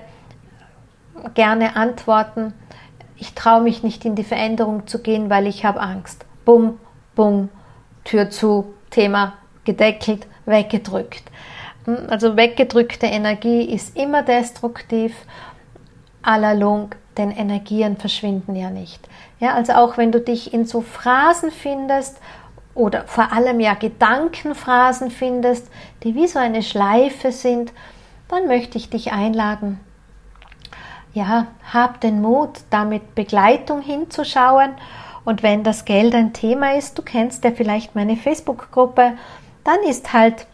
gerne 1.34 1.76
antworten. 1.76 2.52
Ich 3.16 3.34
traue 3.34 3.62
mich 3.62 3.84
nicht 3.84 4.04
in 4.04 4.16
die 4.16 4.24
Veränderung 4.24 4.88
zu 4.88 5.00
gehen, 5.00 5.30
weil 5.30 5.46
ich 5.46 5.64
habe 5.64 5.78
Angst. 5.78 6.26
Bum, 6.44 6.80
bum, 7.14 7.50
Tür 8.02 8.30
zu, 8.30 8.74
Thema 8.90 9.34
gedeckelt, 9.64 10.26
weggedrückt. 10.46 11.22
Also 12.08 12.36
weggedrückte 12.36 13.06
Energie 13.06 13.62
ist 13.72 13.96
immer 13.96 14.24
destruktiv. 14.24 15.14
À 16.24 16.38
la 16.38 16.54
longue, 16.54 16.96
denn 17.16 17.30
Energien 17.30 17.96
verschwinden 17.96 18.56
ja 18.56 18.70
nicht. 18.70 19.08
Ja, 19.40 19.54
also 19.54 19.74
auch 19.74 19.96
wenn 19.96 20.12
du 20.12 20.20
dich 20.20 20.52
in 20.52 20.66
so 20.66 20.80
Phrasen 20.80 21.50
findest 21.50 22.18
oder 22.74 23.04
vor 23.06 23.32
allem 23.32 23.60
ja 23.60 23.74
Gedankenphrasen 23.74 25.10
findest, 25.10 25.68
die 26.02 26.14
wie 26.14 26.26
so 26.26 26.38
eine 26.38 26.62
Schleife 26.62 27.32
sind, 27.32 27.72
dann 28.28 28.46
möchte 28.46 28.78
ich 28.78 28.90
dich 28.90 29.12
einladen. 29.12 29.80
Ja, 31.12 31.46
hab 31.72 32.00
den 32.00 32.20
Mut, 32.20 32.60
damit 32.70 33.14
Begleitung 33.14 33.80
hinzuschauen. 33.82 34.72
Und 35.24 35.42
wenn 35.42 35.62
das 35.62 35.84
Geld 35.84 36.14
ein 36.14 36.32
Thema 36.32 36.74
ist, 36.74 36.98
du 36.98 37.02
kennst 37.02 37.44
ja 37.44 37.52
vielleicht 37.52 37.94
meine 37.94 38.16
Facebook-Gruppe, 38.16 39.12
dann 39.62 39.78
ist 39.88 40.12
halt 40.12 40.46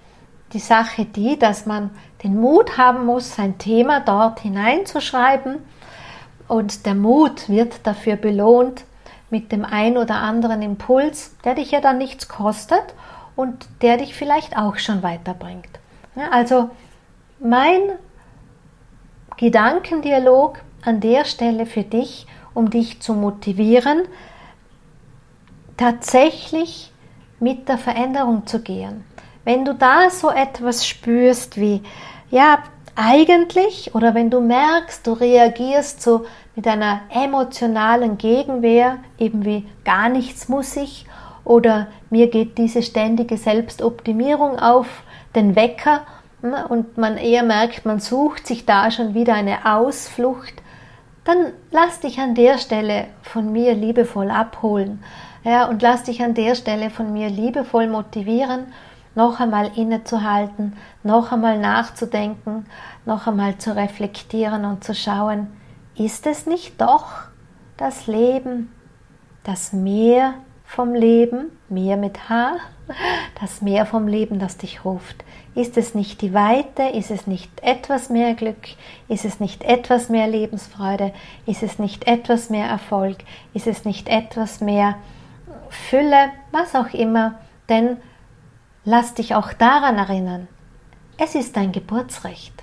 die 0.52 0.58
Sache 0.58 1.04
die, 1.04 1.38
dass 1.38 1.64
man 1.64 1.90
den 2.22 2.38
Mut 2.38 2.76
haben 2.76 3.06
muss, 3.06 3.34
sein 3.34 3.58
Thema 3.58 4.00
dort 4.00 4.40
hineinzuschreiben. 4.40 5.58
Und 6.50 6.84
der 6.84 6.96
Mut 6.96 7.48
wird 7.48 7.86
dafür 7.86 8.16
belohnt, 8.16 8.82
mit 9.30 9.52
dem 9.52 9.64
ein 9.64 9.96
oder 9.96 10.16
anderen 10.16 10.62
Impuls, 10.62 11.36
der 11.44 11.54
dich 11.54 11.70
ja 11.70 11.80
dann 11.80 11.98
nichts 11.98 12.26
kostet 12.26 12.82
und 13.36 13.68
der 13.82 13.98
dich 13.98 14.16
vielleicht 14.16 14.56
auch 14.56 14.76
schon 14.76 15.04
weiterbringt. 15.04 15.68
Also 16.32 16.70
mein 17.38 17.80
Gedankendialog 19.36 20.58
an 20.84 20.98
der 20.98 21.24
Stelle 21.24 21.66
für 21.66 21.84
dich, 21.84 22.26
um 22.52 22.68
dich 22.68 23.00
zu 23.00 23.14
motivieren, 23.14 24.02
tatsächlich 25.76 26.92
mit 27.38 27.68
der 27.68 27.78
Veränderung 27.78 28.48
zu 28.48 28.60
gehen. 28.60 29.04
Wenn 29.44 29.64
du 29.64 29.72
da 29.72 30.10
so 30.10 30.28
etwas 30.30 30.84
spürst 30.84 31.60
wie, 31.60 31.84
ja, 32.32 32.58
eigentlich, 32.96 33.94
oder 33.94 34.14
wenn 34.14 34.30
du 34.30 34.40
merkst, 34.40 35.06
du 35.06 35.12
reagierst 35.12 36.02
so 36.02 36.24
mit 36.54 36.66
einer 36.66 37.00
emotionalen 37.10 38.18
Gegenwehr, 38.18 38.98
eben 39.18 39.44
wie 39.44 39.66
gar 39.84 40.08
nichts 40.08 40.48
muss 40.48 40.76
ich 40.76 41.06
oder 41.44 41.86
mir 42.10 42.28
geht 42.28 42.58
diese 42.58 42.82
ständige 42.82 43.36
Selbstoptimierung 43.36 44.58
auf 44.58 45.02
den 45.34 45.56
Wecker 45.56 46.02
ne, 46.42 46.66
und 46.68 46.98
man 46.98 47.16
eher 47.16 47.42
merkt, 47.42 47.86
man 47.86 48.00
sucht 48.00 48.46
sich 48.46 48.66
da 48.66 48.90
schon 48.90 49.14
wieder 49.14 49.34
eine 49.34 49.64
Ausflucht, 49.64 50.54
dann 51.24 51.52
lass 51.70 52.00
dich 52.00 52.18
an 52.18 52.34
der 52.34 52.58
Stelle 52.58 53.06
von 53.22 53.52
mir 53.52 53.74
liebevoll 53.74 54.30
abholen 54.30 55.02
ja, 55.44 55.66
und 55.66 55.82
lass 55.82 56.04
dich 56.04 56.22
an 56.22 56.34
der 56.34 56.54
Stelle 56.54 56.90
von 56.90 57.12
mir 57.12 57.28
liebevoll 57.28 57.86
motivieren, 57.86 58.66
noch 59.14 59.40
einmal 59.40 59.70
innezuhalten, 59.76 60.76
noch 61.02 61.32
einmal 61.32 61.58
nachzudenken, 61.58 62.66
noch 63.04 63.26
einmal 63.26 63.58
zu 63.58 63.74
reflektieren 63.74 64.64
und 64.64 64.84
zu 64.84 64.94
schauen, 64.94 65.48
ist 65.96 66.26
es 66.26 66.46
nicht 66.46 66.80
doch 66.80 67.06
das 67.76 68.06
Leben, 68.06 68.72
das 69.42 69.72
Meer 69.72 70.34
vom 70.64 70.94
Leben, 70.94 71.50
Meer 71.68 71.96
mit 71.96 72.28
H, 72.28 72.52
das 73.40 73.60
Meer 73.60 73.86
vom 73.86 74.06
Leben, 74.06 74.38
das 74.38 74.56
dich 74.56 74.84
ruft? 74.84 75.24
Ist 75.54 75.76
es 75.76 75.94
nicht 75.94 76.22
die 76.22 76.32
Weite? 76.32 76.82
Ist 76.82 77.10
es 77.10 77.26
nicht 77.26 77.50
etwas 77.62 78.08
mehr 78.08 78.34
Glück? 78.34 78.68
Ist 79.08 79.24
es 79.24 79.40
nicht 79.40 79.64
etwas 79.64 80.08
mehr 80.08 80.28
Lebensfreude? 80.28 81.12
Ist 81.44 81.62
es 81.62 81.78
nicht 81.78 82.06
etwas 82.06 82.50
mehr 82.50 82.66
Erfolg? 82.66 83.18
Ist 83.52 83.66
es 83.66 83.84
nicht 83.84 84.08
etwas 84.08 84.60
mehr 84.60 84.94
Fülle? 85.68 86.30
Was 86.52 86.74
auch 86.76 86.94
immer. 86.94 87.34
Denn 87.68 87.96
lass 88.84 89.14
dich 89.14 89.34
auch 89.34 89.52
daran 89.52 89.96
erinnern, 89.96 90.48
es 91.16 91.34
ist 91.34 91.56
dein 91.56 91.72
Geburtsrecht. 91.72 92.54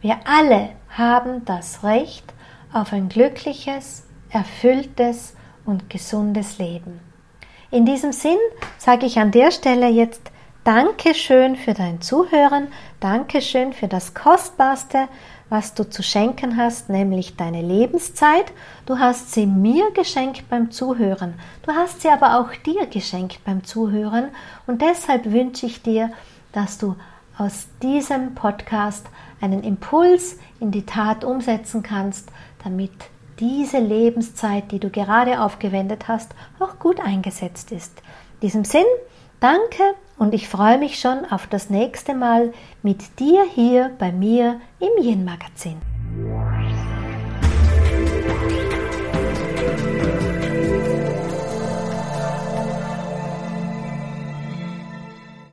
Wir 0.00 0.18
alle 0.24 0.70
haben 0.88 1.44
das 1.44 1.82
Recht, 1.82 2.24
auf 2.72 2.92
ein 2.92 3.08
glückliches, 3.08 4.04
erfülltes 4.30 5.34
und 5.64 5.88
gesundes 5.90 6.58
Leben. 6.58 7.00
In 7.70 7.86
diesem 7.86 8.12
Sinn 8.12 8.38
sage 8.78 9.06
ich 9.06 9.18
an 9.18 9.30
der 9.30 9.50
Stelle 9.50 9.88
jetzt 9.88 10.30
Dankeschön 10.64 11.56
für 11.56 11.74
dein 11.74 12.00
Zuhören, 12.00 12.68
Dankeschön 13.00 13.72
für 13.72 13.88
das 13.88 14.14
Kostbarste, 14.14 15.08
was 15.54 15.72
du 15.72 15.88
zu 15.88 16.02
schenken 16.02 16.56
hast, 16.56 16.88
nämlich 16.88 17.36
deine 17.36 17.62
Lebenszeit. 17.62 18.46
Du 18.86 18.98
hast 18.98 19.32
sie 19.32 19.46
mir 19.46 19.92
geschenkt 19.92 20.50
beim 20.50 20.72
Zuhören. 20.72 21.34
Du 21.62 21.70
hast 21.72 22.00
sie 22.00 22.08
aber 22.08 22.40
auch 22.40 22.52
dir 22.66 22.86
geschenkt 22.86 23.38
beim 23.44 23.62
Zuhören. 23.62 24.30
Und 24.66 24.82
deshalb 24.82 25.30
wünsche 25.30 25.66
ich 25.66 25.80
dir, 25.80 26.10
dass 26.50 26.78
du 26.78 26.96
aus 27.38 27.68
diesem 27.84 28.34
Podcast 28.34 29.06
einen 29.40 29.62
Impuls 29.62 30.40
in 30.58 30.72
die 30.72 30.86
Tat 30.86 31.22
umsetzen 31.22 31.84
kannst, 31.84 32.30
damit 32.64 32.90
diese 33.38 33.78
Lebenszeit, 33.78 34.72
die 34.72 34.80
du 34.80 34.90
gerade 34.90 35.40
aufgewendet 35.40 36.08
hast, 36.08 36.34
auch 36.58 36.80
gut 36.80 36.98
eingesetzt 36.98 37.70
ist. 37.70 38.02
In 38.34 38.40
diesem 38.48 38.64
Sinn, 38.64 38.86
danke 39.38 39.94
und 40.18 40.34
ich 40.34 40.48
freue 40.48 40.78
mich 40.78 40.98
schon 40.98 41.24
auf 41.30 41.46
das 41.46 41.70
nächste 41.70 42.14
Mal 42.14 42.52
mit 42.82 43.18
dir 43.18 43.44
hier 43.54 43.90
bei 43.98 44.12
mir 44.12 44.60
im 44.80 45.02
Yin 45.02 45.24
Magazin. 45.24 45.76